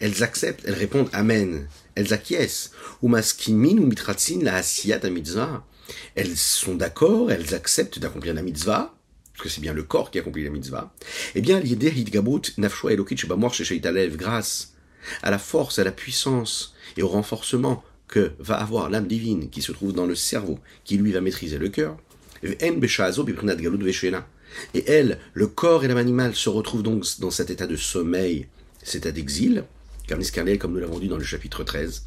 elles 0.00 0.22
acceptent, 0.22 0.64
elles 0.66 0.74
répondent 0.74 1.08
amen, 1.12 1.66
elles 1.94 2.12
acquiescent, 2.12 2.70
ou 3.00 3.08
maskimin 3.08 3.78
ou 3.78 3.86
mitratzin 3.86 4.40
la 4.42 4.56
asiyat 4.56 5.08
mitzvah, 5.10 5.64
elles 6.14 6.36
sont 6.36 6.74
d'accord, 6.74 7.30
elles 7.30 7.54
acceptent 7.54 7.98
d'accomplir 7.98 8.34
la 8.34 8.42
mitzvah, 8.42 8.94
parce 9.34 9.44
que 9.44 9.48
c'est 9.48 9.60
bien 9.60 9.74
le 9.74 9.82
corps 9.82 10.10
qui 10.10 10.18
accomplit 10.18 10.44
la 10.44 10.50
mitzvah, 10.50 10.94
eh 11.34 11.40
bien, 11.40 11.60
l'idée 11.60 11.90
hitgabut 11.90 12.52
nafshua 12.56 12.92
elokit 12.92 13.16
grâce 14.16 14.74
à 15.22 15.30
la 15.30 15.38
force, 15.38 15.78
à 15.78 15.84
la 15.84 15.92
puissance 15.92 16.74
et 16.96 17.02
au 17.02 17.08
renforcement 17.08 17.84
que 18.08 18.32
va 18.38 18.54
avoir 18.56 18.90
l'âme 18.90 19.06
divine 19.06 19.50
qui 19.50 19.60
se 19.60 19.72
trouve 19.72 19.92
dans 19.92 20.06
le 20.06 20.14
cerveau, 20.14 20.58
qui 20.84 20.96
lui 20.96 21.12
va 21.12 21.20
maîtriser 21.20 21.58
le 21.58 21.68
cœur. 21.68 21.96
Et 24.74 24.84
elle, 24.86 25.18
le 25.32 25.46
corps 25.46 25.84
et 25.84 25.88
l'âme 25.88 25.96
animale 25.96 26.34
se 26.34 26.48
retrouvent 26.48 26.82
donc 26.82 27.04
dans 27.18 27.30
cet 27.30 27.50
état 27.50 27.66
de 27.66 27.76
sommeil, 27.76 28.46
cet 28.82 29.06
état 29.06 29.12
d'exil, 29.12 29.64
comme 30.60 30.72
nous 30.72 30.80
l'avons 30.80 30.98
dit 30.98 31.08
dans 31.08 31.16
le 31.16 31.24
chapitre 31.24 31.64
13. 31.64 32.04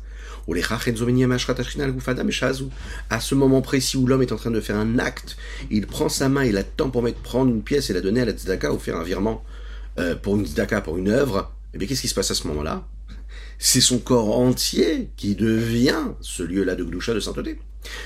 À 3.10 3.20
ce 3.20 3.36
moment 3.36 3.62
précis 3.62 3.98
où 3.98 4.08
l'homme 4.08 4.22
est 4.22 4.32
en 4.32 4.38
train 4.38 4.52
de 4.52 4.62
faire 4.62 4.78
un 4.78 4.98
acte, 4.98 5.36
il 5.70 5.88
prend 5.88 6.08
sa 6.10 6.30
main, 6.30 6.46
il 6.46 6.58
attend 6.58 6.90
pour 6.90 7.04
mettre, 7.04 7.20
prendre 7.20 7.52
une 7.52 7.64
pièce 7.64 7.90
et 7.90 7.94
la 7.94 8.02
donner 8.02 8.22
à 8.22 8.26
la 8.26 8.32
tzedaka 8.32 8.72
ou 8.72 8.80
faire 8.80 8.96
un 8.96 9.04
virement 9.04 9.44
euh, 10.00 10.16
pour 10.16 10.36
une 10.38 10.46
tzedaka, 10.46 10.82
pour 10.82 10.98
une 10.98 11.10
œuvre. 11.10 11.52
Et 11.74 11.76
eh 11.76 11.78
bien, 11.80 11.88
qu'est-ce 11.88 12.02
qui 12.02 12.08
se 12.08 12.16
passe 12.16 12.32
à 12.32 12.36
ce 12.36 12.48
moment-là? 12.48 12.88
C'est 13.60 13.82
son 13.82 14.00
corps 14.00 14.38
entier 14.40 15.10
qui 15.18 15.36
devient 15.36 16.14
ce 16.22 16.44
lieu-là 16.44 16.76
de 16.76 16.84
Gdoucha, 16.84 17.14
de 17.14 17.20
sainteté. 17.20 17.60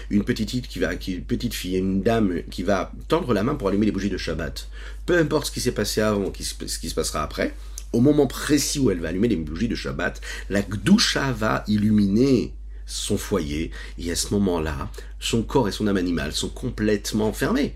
Une 0.09 0.23
petite, 0.23 0.67
qui 0.67 0.79
va, 0.79 0.95
qui, 0.95 1.19
petite 1.19 1.53
fille, 1.53 1.77
une 1.77 2.01
dame 2.01 2.41
qui 2.49 2.63
va 2.63 2.91
tendre 3.07 3.33
la 3.33 3.43
main 3.43 3.55
pour 3.55 3.67
allumer 3.67 3.85
les 3.85 3.91
bougies 3.91 4.09
de 4.09 4.17
Shabbat. 4.17 4.67
Peu 5.05 5.17
importe 5.17 5.47
ce 5.47 5.51
qui 5.51 5.59
s'est 5.59 5.73
passé 5.73 6.01
avant, 6.01 6.31
ce 6.33 6.79
qui 6.79 6.89
se 6.89 6.95
passera 6.95 7.23
après, 7.23 7.53
au 7.93 7.99
moment 7.99 8.27
précis 8.27 8.79
où 8.79 8.91
elle 8.91 8.99
va 8.99 9.09
allumer 9.09 9.27
les 9.27 9.35
bougies 9.35 9.67
de 9.67 9.75
Shabbat, 9.75 10.21
la 10.49 10.61
Gdoucha 10.61 11.31
va 11.31 11.63
illuminer 11.67 12.53
son 12.85 13.17
foyer, 13.17 13.71
et 13.97 14.11
à 14.11 14.15
ce 14.15 14.33
moment-là, 14.33 14.89
son 15.19 15.43
corps 15.43 15.67
et 15.69 15.71
son 15.71 15.87
âme 15.87 15.97
animale 15.97 16.33
sont 16.33 16.49
complètement 16.49 17.31
fermés. 17.31 17.75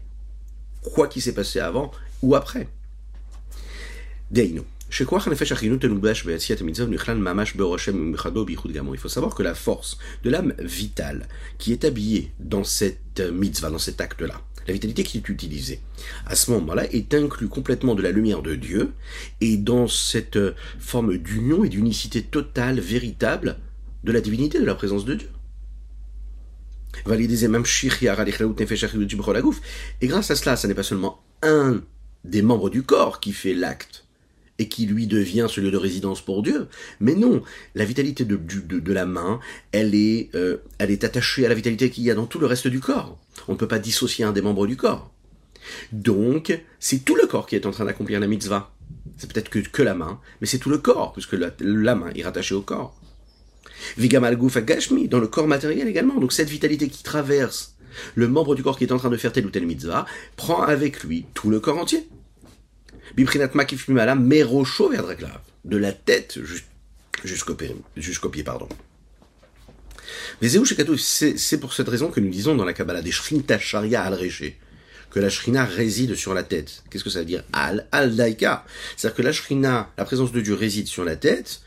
Quoi 0.81 1.07
qu'il 1.07 1.21
s'est 1.21 1.33
passé 1.33 1.59
avant 1.59 1.91
ou 2.21 2.35
après. 2.35 2.67
Deino. 4.31 4.65
Il 4.97 5.05
faut 5.05 5.15
savoir 9.09 9.35
que 9.35 9.43
la 9.43 9.55
force 9.55 9.97
de 10.23 10.29
l'âme 10.29 10.53
vitale 10.59 11.27
qui 11.57 11.71
est 11.71 11.83
habillée 11.83 12.31
dans 12.39 12.63
cette 12.63 13.19
mitzvah, 13.19 13.71
dans 13.71 13.79
cet 13.79 13.99
acte-là, 13.99 14.41
la 14.67 14.73
vitalité 14.73 15.03
qui 15.03 15.17
est 15.17 15.29
utilisée, 15.29 15.79
à 16.25 16.35
ce 16.35 16.51
moment-là, 16.51 16.91
est 16.91 17.13
inclus 17.13 17.47
complètement 17.47 17.95
de 17.95 18.01
la 18.01 18.11
lumière 18.11 18.41
de 18.41 18.55
Dieu 18.55 18.93
et 19.41 19.57
dans 19.57 19.87
cette 19.87 20.39
forme 20.79 21.17
d'union 21.17 21.63
et 21.63 21.69
d'unicité 21.69 22.23
totale, 22.23 22.79
véritable, 22.79 23.57
de 24.03 24.11
la 24.11 24.21
divinité, 24.21 24.59
de 24.59 24.65
la 24.65 24.75
présence 24.75 25.05
de 25.05 25.15
Dieu. 25.15 25.29
Et 30.01 30.07
grâce 30.07 30.31
à 30.31 30.35
cela, 30.35 30.55
ce 30.55 30.67
n'est 30.67 30.73
pas 30.73 30.83
seulement 30.83 31.21
un 31.43 31.81
des 32.23 32.41
membres 32.41 32.69
du 32.69 32.83
corps 32.83 33.19
qui 33.19 33.33
fait 33.33 33.53
l'acte, 33.53 34.05
et 34.57 34.67
qui 34.67 34.85
lui 34.85 35.07
devient 35.07 35.47
ce 35.49 35.61
lieu 35.61 35.71
de 35.71 35.77
résidence 35.77 36.21
pour 36.21 36.41
Dieu. 36.41 36.67
Mais 36.99 37.15
non, 37.15 37.43
la 37.75 37.85
vitalité 37.85 38.25
de, 38.25 38.37
de, 38.37 38.93
la 38.93 39.05
main, 39.05 39.39
elle 39.71 39.93
est, 39.95 40.29
euh, 40.35 40.57
elle 40.77 40.91
est 40.91 41.03
attachée 41.03 41.45
à 41.45 41.49
la 41.49 41.55
vitalité 41.55 41.89
qu'il 41.89 42.03
y 42.03 42.11
a 42.11 42.15
dans 42.15 42.25
tout 42.25 42.39
le 42.39 42.45
reste 42.45 42.67
du 42.67 42.79
corps. 42.79 43.17
On 43.47 43.53
ne 43.53 43.57
peut 43.57 43.67
pas 43.67 43.79
dissocier 43.79 44.25
un 44.25 44.31
des 44.31 44.41
membres 44.41 44.67
du 44.67 44.77
corps. 44.77 45.11
Donc, 45.91 46.59
c'est 46.79 47.03
tout 47.03 47.15
le 47.15 47.27
corps 47.27 47.47
qui 47.47 47.55
est 47.55 47.65
en 47.65 47.71
train 47.71 47.85
d'accomplir 47.85 48.19
la 48.19 48.27
mitzvah. 48.27 48.71
C'est 49.17 49.31
peut-être 49.31 49.49
que, 49.49 49.81
la 49.81 49.95
main, 49.95 50.19
mais 50.41 50.47
c'est 50.47 50.57
tout 50.57 50.69
le 50.69 50.77
corps, 50.77 51.13
puisque 51.13 51.33
la, 51.33 51.95
main 51.95 52.11
est 52.15 52.23
rattachée 52.23 52.55
au 52.55 52.61
corps. 52.61 52.99
Vigamal 53.97 54.37
Gashmi, 54.37 55.07
dans 55.07 55.19
le 55.19 55.27
corps 55.27 55.47
matériel 55.47 55.87
également. 55.87 56.19
Donc 56.19 56.33
cette 56.33 56.49
vitalité 56.49 56.87
qui 56.87 57.03
traverse 57.03 57.75
le 58.15 58.27
membre 58.27 58.55
du 58.55 58.63
corps 58.63 58.77
qui 58.77 58.83
est 58.83 58.91
en 58.91 58.97
train 58.97 59.09
de 59.09 59.17
faire 59.17 59.31
telle 59.31 59.45
ou 59.45 59.49
telle 59.49 59.65
mitzvah, 59.65 60.05
prend 60.35 60.61
avec 60.63 61.03
lui 61.03 61.25
tout 61.33 61.49
le 61.49 61.59
corps 61.59 61.77
entier. 61.77 62.07
Biprinat 63.15 63.51
makif 63.53 63.87
merocho 63.87 64.91
De 65.63 65.77
la 65.77 65.91
tête 65.93 66.39
jusqu'au 67.23 67.55
pied, 67.55 68.43
pardon. 68.43 68.67
Mais 70.41 70.49
c'est 70.49 71.57
pour 71.59 71.73
cette 71.73 71.89
raison 71.89 72.09
que 72.09 72.19
nous 72.19 72.29
disons 72.29 72.55
dans 72.55 72.65
la 72.65 72.73
Kabbalah 72.73 73.01
des 73.01 73.11
Shrinta 73.11 73.59
Sharia 73.59 74.03
al 74.03 74.17
que 75.15 75.21
la 75.21 75.29
Shrina 75.29 75.63
réside 75.63 76.15
sur 76.15 76.33
la 76.33 76.43
tête. 76.43 76.83
Qu'est-ce 76.89 77.05
que 77.05 77.09
ça 77.09 77.19
veut 77.19 77.25
dire? 77.25 77.43
Al, 77.53 77.87
al 77.93 78.17
daika. 78.17 78.65
C'est-à-dire 78.97 79.15
que 79.15 79.21
la 79.21 79.31
Shrina, 79.31 79.89
la 79.97 80.03
présence 80.03 80.33
de 80.33 80.41
Dieu 80.41 80.55
réside 80.55 80.87
sur 80.87 81.05
la 81.05 81.15
tête, 81.15 81.61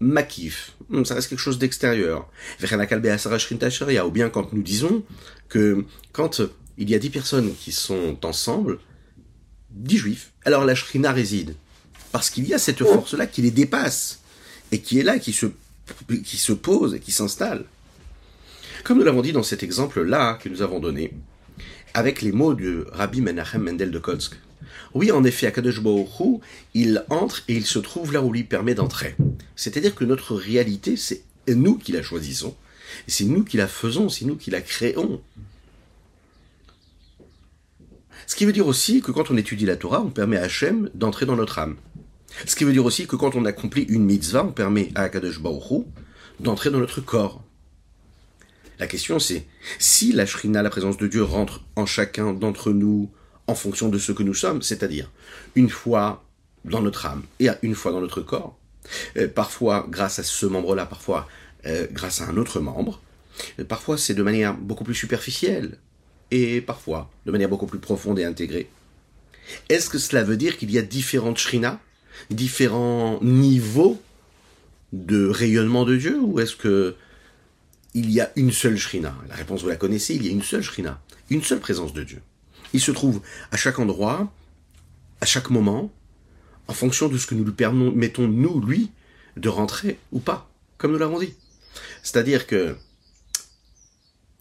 makif, 0.00 0.72
hmm, 0.88 1.04
ça 1.04 1.14
reste 1.14 1.28
quelque 1.28 1.38
chose 1.38 1.58
d'extérieur. 1.58 2.28
Ou 2.60 4.10
bien 4.10 4.30
quand 4.30 4.52
nous 4.52 4.62
disons 4.62 5.04
que 5.48 5.84
quand 6.10 6.42
il 6.76 6.90
y 6.90 6.96
a 6.96 6.98
dix 6.98 7.10
personnes 7.10 7.54
qui 7.54 7.70
sont 7.70 8.18
ensemble, 8.24 8.80
dix 9.70 9.98
juifs, 9.98 10.32
alors 10.44 10.64
la 10.64 10.74
shrina 10.74 11.12
réside. 11.12 11.54
Parce 12.10 12.30
qu'il 12.30 12.48
y 12.48 12.52
a 12.52 12.58
cette 12.58 12.82
force-là 12.82 13.26
qui 13.26 13.42
les 13.42 13.52
dépasse, 13.52 14.22
et 14.72 14.80
qui 14.80 14.98
est 14.98 15.04
là, 15.04 15.18
qui 15.20 15.32
se, 15.32 15.46
qui 16.24 16.36
se 16.36 16.52
pose 16.52 16.94
et 16.94 17.00
qui 17.00 17.12
s'installe. 17.12 17.64
Comme 18.84 18.98
nous 18.98 19.04
l'avons 19.04 19.22
dit 19.22 19.32
dans 19.32 19.44
cet 19.44 19.62
exemple-là 19.62 20.34
que 20.42 20.48
nous 20.48 20.60
avons 20.60 20.80
donné, 20.80 21.12
avec 21.94 22.20
les 22.20 22.32
mots 22.32 22.54
de 22.54 22.86
Rabbi 22.90 23.20
Menachem 23.20 23.62
Mendel 23.62 23.92
de 23.92 23.98
Kotsk. 24.00 24.34
Oui, 24.94 25.12
en 25.12 25.22
effet, 25.22 25.46
Akadosh 25.46 25.80
Baruch 25.80 26.40
il 26.74 27.04
entre 27.08 27.44
et 27.46 27.54
il 27.54 27.64
se 27.64 27.78
trouve 27.78 28.12
là 28.12 28.22
où 28.22 28.32
lui 28.32 28.42
permet 28.42 28.74
d'entrer. 28.74 29.14
C'est-à-dire 29.54 29.94
que 29.94 30.04
notre 30.04 30.34
réalité, 30.34 30.96
c'est 30.96 31.22
nous 31.46 31.78
qui 31.78 31.92
la 31.92 32.02
choisissons, 32.02 32.56
c'est 33.06 33.24
nous 33.24 33.44
qui 33.44 33.56
la 33.56 33.68
faisons, 33.68 34.08
c'est 34.08 34.24
nous 34.24 34.36
qui 34.36 34.50
la 34.50 34.60
créons. 34.60 35.20
Ce 38.26 38.34
qui 38.34 38.46
veut 38.46 38.52
dire 38.52 38.66
aussi 38.66 39.00
que 39.00 39.12
quand 39.12 39.30
on 39.30 39.36
étudie 39.36 39.66
la 39.66 39.76
Torah, 39.76 40.02
on 40.02 40.10
permet 40.10 40.38
à 40.38 40.42
Hachem 40.42 40.90
d'entrer 40.94 41.24
dans 41.24 41.36
notre 41.36 41.60
âme. 41.60 41.76
Ce 42.46 42.56
qui 42.56 42.64
veut 42.64 42.72
dire 42.72 42.84
aussi 42.84 43.06
que 43.06 43.14
quand 43.14 43.36
on 43.36 43.44
accomplit 43.44 43.82
une 43.82 44.04
mitzvah, 44.04 44.44
on 44.44 44.52
permet 44.52 44.90
à 44.96 45.08
Baruch 45.08 45.84
d'entrer 46.40 46.70
dans 46.70 46.80
notre 46.80 47.00
corps. 47.00 47.44
La 48.78 48.86
question 48.86 49.18
c'est, 49.18 49.46
si 49.78 50.12
la 50.12 50.26
Shrina, 50.26 50.62
la 50.62 50.70
présence 50.70 50.96
de 50.96 51.06
Dieu, 51.06 51.22
rentre 51.22 51.62
en 51.76 51.86
chacun 51.86 52.32
d'entre 52.32 52.72
nous 52.72 53.10
en 53.46 53.54
fonction 53.54 53.88
de 53.88 53.98
ce 53.98 54.12
que 54.12 54.22
nous 54.22 54.34
sommes, 54.34 54.62
c'est-à-dire 54.62 55.10
une 55.54 55.68
fois 55.68 56.24
dans 56.64 56.80
notre 56.80 57.06
âme 57.06 57.22
et 57.40 57.48
une 57.62 57.74
fois 57.74 57.92
dans 57.92 58.00
notre 58.00 58.20
corps, 58.20 58.56
euh, 59.16 59.28
parfois 59.28 59.86
grâce 59.88 60.18
à 60.18 60.22
ce 60.22 60.46
membre-là, 60.46 60.86
parfois 60.86 61.28
euh, 61.66 61.86
grâce 61.92 62.20
à 62.20 62.28
un 62.28 62.36
autre 62.36 62.60
membre, 62.60 63.00
euh, 63.58 63.64
parfois 63.64 63.98
c'est 63.98 64.14
de 64.14 64.22
manière 64.22 64.54
beaucoup 64.54 64.84
plus 64.84 64.94
superficielle, 64.94 65.78
et 66.30 66.60
parfois 66.60 67.10
de 67.26 67.30
manière 67.30 67.48
beaucoup 67.48 67.66
plus 67.66 67.78
profonde 67.78 68.18
et 68.18 68.24
intégrée. 68.24 68.68
Est-ce 69.68 69.90
que 69.90 69.98
cela 69.98 70.24
veut 70.24 70.36
dire 70.36 70.56
qu'il 70.56 70.70
y 70.70 70.78
a 70.78 70.82
différentes 70.82 71.38
shrinas, 71.38 71.78
différents 72.30 73.18
niveaux 73.22 74.00
de 74.92 75.26
rayonnement 75.26 75.84
de 75.84 75.96
Dieu, 75.96 76.18
ou 76.20 76.40
est-ce 76.40 76.56
que 76.56 76.94
il 77.94 78.10
y 78.10 78.20
a 78.20 78.32
une 78.36 78.52
seule 78.52 78.78
shrina 78.78 79.14
La 79.28 79.34
réponse 79.34 79.62
vous 79.62 79.68
la 79.68 79.76
connaissez, 79.76 80.14
il 80.14 80.24
y 80.24 80.28
a 80.28 80.32
une 80.32 80.42
seule 80.42 80.62
shrina, 80.62 81.00
une 81.30 81.42
seule 81.42 81.60
présence 81.60 81.92
de 81.92 82.02
Dieu. 82.02 82.22
Il 82.72 82.80
se 82.80 82.90
trouve 82.90 83.20
à 83.50 83.56
chaque 83.56 83.78
endroit, 83.78 84.32
à 85.20 85.26
chaque 85.26 85.50
moment, 85.50 85.92
en 86.68 86.72
fonction 86.72 87.08
de 87.08 87.18
ce 87.18 87.26
que 87.26 87.34
nous 87.34 87.44
lui 87.44 87.52
permettons, 87.52 88.28
nous, 88.28 88.60
lui, 88.60 88.90
de 89.36 89.48
rentrer 89.48 89.98
ou 90.10 90.20
pas, 90.20 90.50
comme 90.78 90.92
nous 90.92 90.98
l'avons 90.98 91.18
dit. 91.18 91.34
C'est-à-dire 92.02 92.46
que 92.46 92.76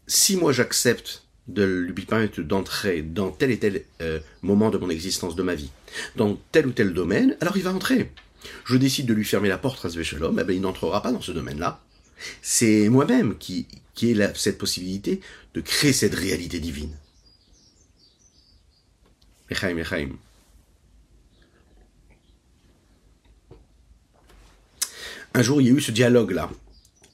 si 0.08 0.38
moi 0.38 0.52
j'accepte 0.52 1.24
de 1.48 1.66
lui 1.66 2.06
permettre 2.06 2.42
d'entrer 2.42 3.02
dans 3.02 3.32
tel 3.32 3.52
et 3.52 3.60
tel 3.60 3.84
euh, 4.02 4.20
moment 4.42 4.70
de 4.70 4.78
mon 4.78 4.90
existence, 4.90 5.36
de 5.36 5.44
ma 5.44 5.56
vie, 5.56 5.72
dans 6.16 6.38
tel 6.52 6.68
ou 6.68 6.72
tel 6.72 6.94
domaine, 6.94 7.36
alors 7.42 7.58
il 7.58 7.64
va 7.64 7.74
entrer. 7.74 8.12
Je 8.66 8.78
décide 8.78 9.06
de 9.06 9.14
lui 9.14 9.26
fermer 9.26 9.50
la 9.50 9.58
porte 9.58 9.84
à 9.86 10.04
Shalom, 10.04 10.40
eh 10.40 10.44
ben 10.44 10.56
il 10.56 10.62
n'entrera 10.62 11.02
pas 11.02 11.12
dans 11.12 11.22
ce 11.22 11.32
domaine-là. 11.32 11.82
C'est 12.42 12.90
moi-même 12.90 13.38
qui, 13.38 13.68
ai 14.02 14.16
cette 14.36 14.58
possibilité 14.58 15.22
de 15.54 15.62
créer 15.62 15.94
cette 15.94 16.16
réalité 16.16 16.60
divine. 16.60 16.96
Un 25.34 25.42
jour, 25.42 25.62
il 25.62 25.68
y 25.68 25.70
a 25.70 25.74
eu 25.74 25.82
ce 25.82 25.92
dialogue-là. 25.92 26.50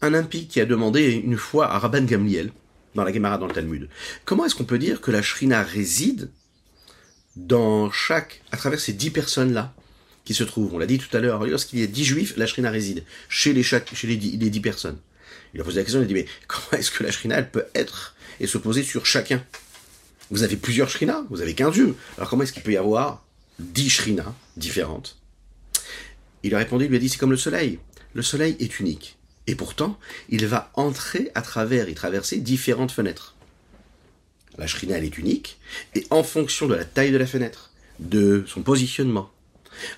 Un 0.02 0.14
impie 0.14 0.48
qui 0.48 0.62
a 0.62 0.66
demandé 0.66 1.12
une 1.12 1.38
fois 1.38 1.72
à 1.72 1.80
Rabban 1.80 2.04
Gamliel, 2.04 2.52
dans 2.98 3.04
la 3.04 3.14
Gemara, 3.14 3.38
dans 3.38 3.48
le 3.48 3.54
Talmud, 3.54 3.90
comment 4.26 4.46
est-ce 4.46 4.56
qu'on 4.56 4.66
peut 4.66 4.80
dire 4.80 5.02
que 5.02 5.12
la 5.12 5.22
Shrina 5.22 5.62
réside 5.62 6.32
dans 7.36 7.92
chaque, 7.92 8.42
à 8.52 8.58
travers 8.58 8.80
ces 8.80 8.94
dix 8.94 9.12
personnes-là? 9.12 9.74
Se 10.36 10.44
trouvent 10.44 10.74
On 10.74 10.78
l'a 10.78 10.86
dit 10.86 10.98
tout 10.98 11.16
à 11.16 11.20
l'heure, 11.20 11.46
lorsqu'il 11.46 11.80
y 11.80 11.84
a 11.84 11.88
dix 11.88 12.06
juifs, 12.06 12.36
la 12.38 12.48
Shrina 12.48 12.70
réside 12.70 13.04
chez 13.30 13.54
les, 13.54 13.64
chaque, 13.64 13.94
chez 13.94 14.08
les, 14.08 14.18
dix, 14.18 14.38
les 14.38 14.50
dix 14.50 14.62
personnes. 14.62 14.98
Il 15.54 15.62
a 15.62 15.64
posé 15.64 15.78
la 15.78 15.84
question, 15.84 16.00
il 16.02 16.04
a 16.04 16.08
dit, 16.08 16.14
mais 16.14 16.26
comment 16.48 16.80
est-ce 16.80 16.92
que 16.92 17.04
la 17.04 17.12
Shrina, 17.12 17.38
elle 17.38 17.50
peut 17.50 17.66
être 17.76 18.16
et 18.40 18.48
se 18.48 18.58
poser 18.58 18.84
sur 18.84 19.06
chacun? 19.06 19.44
Vous 20.30 20.44
avez 20.44 20.58
plusieurs 20.58 20.90
Shrinas, 20.90 21.24
vous 21.30 21.42
avez 21.42 21.54
qu'un 21.54 21.72
Dieu. 21.72 21.96
Alors 22.18 22.30
comment 22.30 22.44
est-ce 22.44 22.52
qu'il 22.52 22.64
peut 22.64 22.74
y 22.74 22.78
avoir 22.78 23.26
dix 23.60 23.90
Shrinas 23.90 24.34
différentes? 24.58 25.18
Il 26.44 26.54
a 26.54 26.58
répondu, 26.58 26.86
il 26.86 26.90
lui 26.90 26.98
a 26.98 27.00
dit, 27.00 27.10
c'est 27.10 27.18
comme 27.18 27.32
le 27.32 27.38
soleil 27.38 27.80
le 28.18 28.24
soleil 28.24 28.58
est 28.60 28.80
unique. 28.80 29.16
Et 29.46 29.54
pourtant, 29.54 29.98
il 30.30 30.48
va 30.48 30.72
entrer 30.74 31.32
à 31.36 31.44
travers 31.44 31.88
et 31.88 31.94
traverser 31.94 32.38
différentes 32.38 32.92
fenêtres. 32.92 33.36
La 34.58 34.66
shrina, 34.66 34.98
elle 34.98 35.06
est 35.06 35.20
unique, 35.20 35.60
et 35.94 36.06
en 36.10 36.24
fonction 36.24 36.68
de 36.68 36.74
la 36.74 36.84
taille 36.84 37.12
de 37.12 37.18
la 37.18 37.28
fenêtre, 37.28 37.70
de 38.00 38.44
son 38.48 38.64
positionnement, 38.64 39.32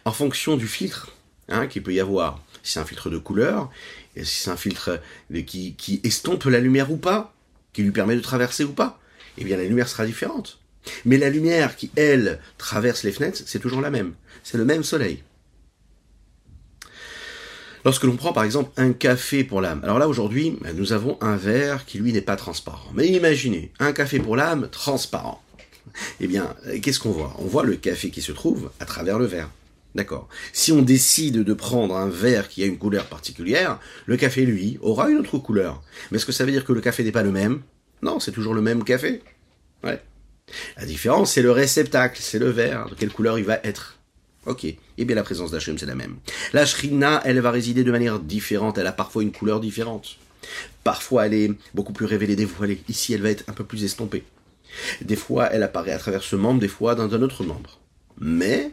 en 0.05 0.12
fonction 0.12 0.57
du 0.57 0.67
filtre 0.67 1.12
hein, 1.48 1.67
qu'il 1.67 1.83
peut 1.83 1.93
y 1.93 2.00
avoir, 2.00 2.43
si 2.63 2.74
c'est 2.74 2.79
un 2.79 2.86
filtre 2.86 3.09
de 3.09 3.17
couleur, 3.17 3.69
si 4.15 4.43
c'est 4.43 4.51
un 4.51 4.57
filtre 4.57 5.01
qui, 5.45 5.75
qui 5.75 6.01
estompe 6.03 6.45
la 6.45 6.59
lumière 6.59 6.91
ou 6.91 6.98
pas, 6.98 7.33
qui 7.74 7.83
lui 7.83 7.91
permet 7.91 8.15
de 8.15 8.21
traverser 8.21 8.63
ou 8.63 8.74
pas, 8.74 9.00
eh 9.38 9.43
bien 9.43 9.57
la 9.57 9.63
lumière 9.63 9.88
sera 9.88 10.05
différente. 10.05 10.59
Mais 11.05 11.17
la 11.17 11.29
lumière 11.29 11.75
qui, 11.75 11.91
elle, 11.95 12.39
traverse 12.57 13.03
les 13.03 13.12
fenêtres, 13.12 13.41
c'est 13.45 13.59
toujours 13.59 13.81
la 13.81 13.91
même. 13.91 14.13
C'est 14.43 14.57
le 14.57 14.65
même 14.65 14.83
soleil. 14.83 15.24
Lorsque 17.86 18.03
l'on 18.03 18.17
prend 18.17 18.33
par 18.33 18.43
exemple 18.43 18.71
un 18.77 18.91
café 18.91 19.43
pour 19.43 19.62
l'âme, 19.62 19.81
alors 19.83 20.00
là 20.00 20.09
aujourd'hui 20.09 20.57
nous 20.75 20.91
avons 20.91 21.17
un 21.21 21.38
verre 21.38 21.86
qui 21.86 21.98
lui 21.98 22.12
n'est 22.12 22.21
pas 22.21 22.36
transparent. 22.36 22.91
Mais 22.93 23.07
imaginez, 23.07 23.71
un 23.79 23.93
café 23.93 24.19
pour 24.19 24.36
l'âme 24.36 24.67
transparent. 24.69 25.41
Eh 26.19 26.27
bien, 26.27 26.55
qu'est-ce 26.81 27.00
qu'on 27.00 27.12
voit? 27.12 27.36
On 27.39 27.45
voit 27.45 27.63
le 27.63 27.75
café 27.75 28.09
qui 28.12 28.21
se 28.21 28.31
trouve 28.31 28.69
à 28.79 28.86
travers 28.86 29.17
le 29.17 29.25
verre. 29.25 29.50
D'accord. 29.96 30.29
Si 30.53 30.72
on 30.72 30.81
décide 30.81 31.43
de 31.43 31.53
prendre 31.53 31.96
un 31.96 32.10
verre 32.10 32.48
qui 32.48 32.63
a 32.63 32.67
une 32.67 32.77
couleur 32.77 33.05
particulière, 33.05 33.79
le 34.05 34.17
café, 34.17 34.46
lui, 34.46 34.77
aura 34.81 35.10
une 35.10 35.17
autre 35.17 35.39
couleur. 35.39 35.81
Mais 36.12 36.17
est-ce 36.17 36.25
que 36.25 36.31
ça 36.31 36.46
veut 36.46 36.51
dire 36.51 36.65
que 36.65 36.74
le 36.74 36.81
café 36.81 37.03
n'est 37.03 37.12
pas 37.12 37.24
le 37.24 37.31
même? 37.31 37.62
Non, 38.01 38.19
c'est 38.19 38.31
toujours 38.31 38.53
le 38.53 38.62
même 38.62 38.84
café. 38.84 39.22
Ouais. 39.84 40.01
La 40.77 40.86
différence, 40.86 41.34
c'est 41.34 41.41
le 41.41 41.51
réceptacle, 41.51 42.19
c'est 42.22 42.39
le 42.39 42.50
verre, 42.50 42.89
de 42.89 42.96
quelle 42.96 43.12
couleur 43.12 43.39
il 43.39 43.46
va 43.46 43.60
être? 43.63 44.00
Ok. 44.46 44.65
Eh 44.65 45.05
bien, 45.05 45.15
la 45.15 45.24
présence 45.24 45.51
d'Hachem, 45.51 45.77
c'est 45.77 45.86
la 45.86 45.96
même. 45.96 46.17
La 46.53 46.65
Shrina, 46.65 47.22
elle 47.25 47.39
va 47.39 47.51
résider 47.51 47.84
de 47.84 47.91
manière 47.91 48.19
différente. 48.19 48.77
Elle 48.77 48.88
a 48.88 48.91
parfois 48.91 49.24
une 49.24 49.31
couleur 49.31 49.60
différente. 49.60 50.17
Parfois, 50.84 51.27
elle 51.27 51.34
est 51.34 51.51
beaucoup 51.74 51.93
plus 51.93 52.05
révélée, 52.05 52.36
dévoilée. 52.36 52.81
Ici, 52.88 53.13
elle 53.13 53.22
va 53.22 53.29
être 53.29 53.43
un 53.48 53.53
peu 53.53 53.63
plus 53.63 53.84
estompée. 53.84 54.24
Des 55.01 55.16
fois, 55.16 55.50
elle 55.51 55.64
apparaît 55.64 55.92
à 55.92 56.00
travers 56.00 56.24
ce 56.24 56.35
membre, 56.35 56.59
des 56.59 56.68
fois 56.68 56.96
dans 56.96 57.14
un 57.14 57.22
autre 57.22 57.44
membre. 57.44 57.79
Mais, 58.20 58.72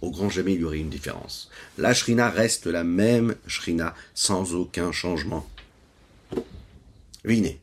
au 0.00 0.10
grand 0.10 0.30
jamais, 0.30 0.54
il 0.54 0.60
y 0.60 0.64
aurait 0.64 0.78
une 0.78 0.90
différence. 0.90 1.50
La 1.76 1.94
Shrina 1.94 2.30
reste 2.30 2.66
la 2.66 2.84
même 2.84 3.34
Shrina, 3.46 3.94
sans 4.14 4.54
aucun 4.54 4.92
changement. 4.92 5.48
Vine. 7.24 7.54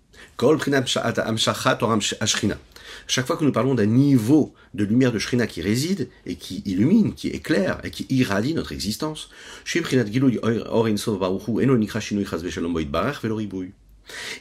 Chaque 3.08 3.28
fois 3.28 3.38
que 3.38 3.46
nous 3.46 3.52
parlons 3.52 3.76
d'un 3.76 3.86
niveau 3.86 4.54
de 4.74 4.84
lumière 4.84 5.12
de 5.14 5.20
Shrina 5.20 5.48
qui 5.48 5.62
réside 5.62 6.10
et 6.26 6.36
qui 6.36 6.62
illumine, 6.66 7.14
qui 7.14 7.30
éclaire 7.30 7.80
et 7.84 7.92
qui 7.92 8.06
irradie 8.10 8.54
notre 8.54 8.74
existence, 8.74 9.30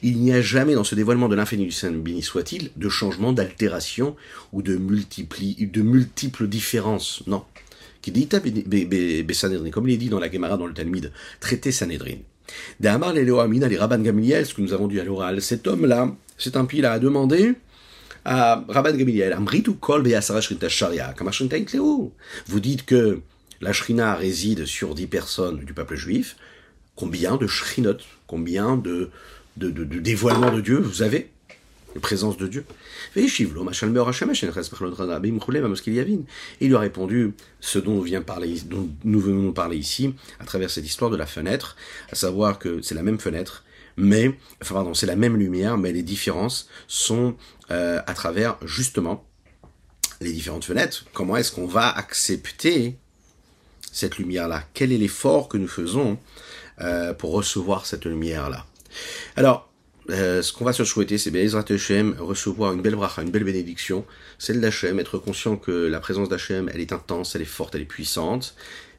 il 0.02 0.18
n'y 0.18 0.32
a 0.32 0.42
jamais 0.42 0.74
dans 0.74 0.84
ce 0.84 0.94
dévoilement 0.94 1.28
de 1.28 1.34
l'infini 1.34 1.64
du 1.64 1.72
Saint 1.72 1.90
béni 1.90 2.22
soit-il 2.22 2.70
de 2.76 2.88
changement, 2.88 3.32
d'altération 3.32 4.16
ou 4.52 4.62
de, 4.62 4.74
de 4.76 5.82
multiples 5.82 6.48
différences. 6.48 7.22
Non. 7.26 7.44
Comme 9.72 9.88
il 9.88 9.94
est 9.94 9.96
dit 9.96 10.08
dans 10.08 10.20
la 10.20 10.30
Gemara, 10.30 10.56
dans 10.56 10.66
le 10.66 10.74
Talmud, 10.74 11.12
traité 11.40 11.72
Sanhedrin. 11.72 12.16
De 12.80 12.88
Amar 12.88 13.12
les 13.12 13.30
Rabban 13.30 14.00
Gamliel, 14.00 14.46
ce 14.46 14.54
que 14.54 14.60
nous 14.60 14.72
avons 14.72 14.88
dit 14.88 15.00
à 15.00 15.04
l'oral, 15.04 15.40
cet 15.40 15.66
homme-là, 15.66 16.14
cet 16.36 16.56
impie 16.56 16.80
là 16.80 16.92
a 16.92 16.98
demandé 16.98 17.54
Rabban 18.24 18.96
Gamiliel, 18.96 19.36
Kol 19.80 20.02
Vous 22.46 22.60
dites 22.60 22.86
que 22.86 23.20
la 23.60 23.72
Shrina 23.72 24.14
réside 24.14 24.66
sur 24.66 24.94
dix 24.94 25.06
personnes 25.06 25.58
du 25.58 25.72
peuple 25.72 25.96
juif. 25.96 26.36
Combien 26.96 27.36
de 27.36 27.46
Shrinot, 27.46 27.98
combien 28.26 28.76
de, 28.76 29.10
de 29.56 29.84
dévoilements 29.84 30.52
de 30.52 30.60
Dieu 30.60 30.78
vous 30.78 31.02
avez 31.02 31.30
la 31.94 32.00
présence 32.00 32.36
de 32.36 32.46
Dieu. 32.46 32.64
Et 33.16 33.22
il 36.60 36.68
lui 36.68 36.76
a 36.76 36.78
répondu 36.78 37.34
ce 37.60 37.78
dont, 37.78 38.00
vient 38.00 38.22
parler, 38.22 38.60
dont 38.66 38.88
nous 39.04 39.20
venons 39.20 39.52
parler 39.52 39.76
ici, 39.76 40.14
à 40.40 40.44
travers 40.44 40.70
cette 40.70 40.86
histoire 40.86 41.10
de 41.10 41.16
la 41.16 41.26
fenêtre, 41.26 41.76
à 42.10 42.14
savoir 42.14 42.58
que 42.58 42.82
c'est 42.82 42.94
la 42.94 43.02
même 43.02 43.18
fenêtre, 43.18 43.64
mais, 43.96 44.36
enfin 44.60 44.74
pardon, 44.74 44.94
c'est 44.94 45.06
la 45.06 45.16
même 45.16 45.36
lumière, 45.36 45.78
mais 45.78 45.92
les 45.92 46.02
différences 46.02 46.68
sont 46.88 47.36
euh, 47.70 48.00
à 48.06 48.14
travers 48.14 48.56
justement 48.64 49.24
les 50.20 50.32
différentes 50.32 50.64
fenêtres. 50.64 51.04
Comment 51.12 51.36
est-ce 51.36 51.52
qu'on 51.52 51.66
va 51.66 51.88
accepter 51.90 52.96
cette 53.92 54.18
lumière-là? 54.18 54.64
Quel 54.74 54.90
est 54.92 54.98
l'effort 54.98 55.48
que 55.48 55.58
nous 55.58 55.68
faisons 55.68 56.18
euh, 56.80 57.14
pour 57.14 57.32
recevoir 57.32 57.86
cette 57.86 58.04
lumière-là? 58.04 58.66
Alors, 59.36 59.70
euh, 60.10 60.42
ce 60.42 60.52
qu'on 60.52 60.64
va 60.64 60.72
se 60.72 60.84
souhaiter, 60.84 61.18
c'est 61.18 61.30
Bezrat 61.30 61.64
Hashem, 61.68 62.16
recevoir 62.18 62.72
une 62.72 62.82
belle 62.82 62.96
bracha, 62.96 63.22
une 63.22 63.30
belle 63.30 63.44
bénédiction, 63.44 64.04
celle 64.38 64.60
d'Hachem, 64.60 64.98
être 65.00 65.18
conscient 65.18 65.56
que 65.56 65.70
la 65.70 66.00
présence 66.00 66.28
d'Hachem, 66.28 66.70
elle 66.72 66.80
est 66.80 66.92
intense, 66.92 67.34
elle 67.34 67.42
est 67.42 67.46
forte, 67.46 67.74
elle 67.74 67.82
est 67.82 67.86
puissante, 67.86 68.54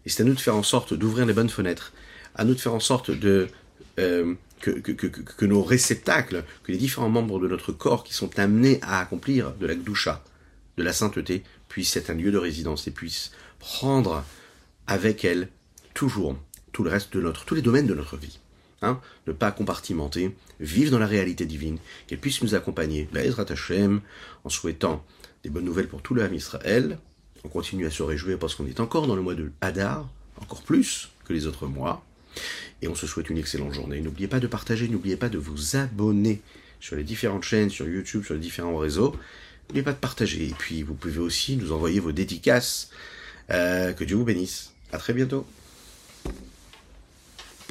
et 0.05 0.09
c'est 0.09 0.23
à 0.23 0.25
nous 0.25 0.33
de 0.33 0.39
faire 0.39 0.55
en 0.55 0.63
sorte 0.63 0.93
d'ouvrir 0.93 1.25
les 1.25 1.33
bonnes 1.33 1.49
fenêtres, 1.49 1.93
à 2.35 2.43
nous 2.43 2.53
de 2.53 2.59
faire 2.59 2.73
en 2.73 2.79
sorte 2.79 3.11
de 3.11 3.47
que, 3.95 4.79
que, 4.79 5.45
nos 5.45 5.63
réceptacles, 5.63 6.43
que 6.63 6.71
les 6.71 6.77
différents 6.77 7.09
membres 7.09 7.39
de 7.39 7.47
notre 7.47 7.71
corps 7.71 8.03
qui 8.03 8.13
sont 8.13 8.39
amenés 8.39 8.79
à 8.81 8.99
accomplir 8.99 9.53
de 9.53 9.65
la 9.65 9.75
gdoucha, 9.75 10.23
de 10.77 10.83
la 10.83 10.93
sainteté, 10.93 11.43
puissent 11.69 11.95
être 11.97 12.09
un 12.09 12.15
lieu 12.15 12.31
de 12.31 12.37
résidence 12.37 12.87
et 12.87 12.91
puissent 12.91 13.31
prendre 13.59 14.23
avec 14.87 15.25
elles 15.25 15.49
toujours 15.93 16.37
tout 16.71 16.83
le 16.83 16.89
reste 16.89 17.13
de 17.13 17.21
notre, 17.21 17.45
tous 17.45 17.55
les 17.55 17.61
domaines 17.61 17.87
de 17.87 17.93
notre 17.93 18.17
vie. 18.17 18.39
Hein, 18.81 18.99
ne 19.25 19.31
pas 19.31 19.51
compartimenter, 19.51 20.35
vivre 20.59 20.91
dans 20.91 20.99
la 20.99 21.07
réalité 21.07 21.45
divine, 21.45 21.77
qu'elle 22.07 22.19
puisse 22.19 22.43
nous 22.43 22.55
accompagner, 22.55 23.07
la 23.13 23.23
Ezrat 23.23 23.45
Hashem, 23.49 24.01
en 24.43 24.49
souhaitant 24.49 25.03
des 25.43 25.49
bonnes 25.49 25.63
nouvelles 25.63 25.87
pour 25.87 26.01
tout 26.01 26.13
le 26.13 26.33
Israël. 26.33 26.99
On 27.45 27.47
continue 27.47 27.85
à 27.85 27.91
se 27.91 28.03
réjouir 28.03 28.37
parce 28.37 28.53
qu'on 28.53 28.67
est 28.67 28.81
encore 28.81 29.07
dans 29.07 29.15
le 29.15 29.21
mois 29.21 29.33
de 29.33 29.51
Hadar, 29.61 30.09
encore 30.41 30.61
plus 30.61 31.09
que 31.23 31.33
les 31.33 31.47
autres 31.47 31.67
mois. 31.67 32.03
Et 32.81 32.87
on 32.87 32.95
se 32.95 33.07
souhaite 33.07 33.29
une 33.29 33.37
excellente 33.37 33.73
journée. 33.73 34.01
N'oubliez 34.01 34.27
pas 34.27 34.39
de 34.39 34.47
partager, 34.47 34.89
n'oubliez 34.89 35.15
pas 35.15 35.29
de 35.29 35.37
vous 35.37 35.77
abonner 35.77 36.41
sur 36.81 36.95
les 36.95 37.03
différentes 37.03 37.43
chaînes, 37.43 37.69
sur 37.69 37.87
YouTube, 37.87 38.25
sur 38.25 38.33
les 38.33 38.39
différents 38.39 38.77
réseaux. 38.77 39.15
N'oubliez 39.69 39.83
pas 39.83 39.93
de 39.93 39.97
partager. 39.97 40.47
Et 40.47 40.53
puis 40.57 40.83
vous 40.83 40.95
pouvez 40.95 41.19
aussi 41.19 41.55
nous 41.55 41.71
envoyer 41.71 41.99
vos 41.99 42.11
dédicaces. 42.11 42.89
Euh, 43.51 43.93
que 43.93 44.03
Dieu 44.03 44.15
vous 44.15 44.25
bénisse. 44.25 44.73
À 44.91 44.97
très 44.97 45.13
bientôt. 45.13 45.45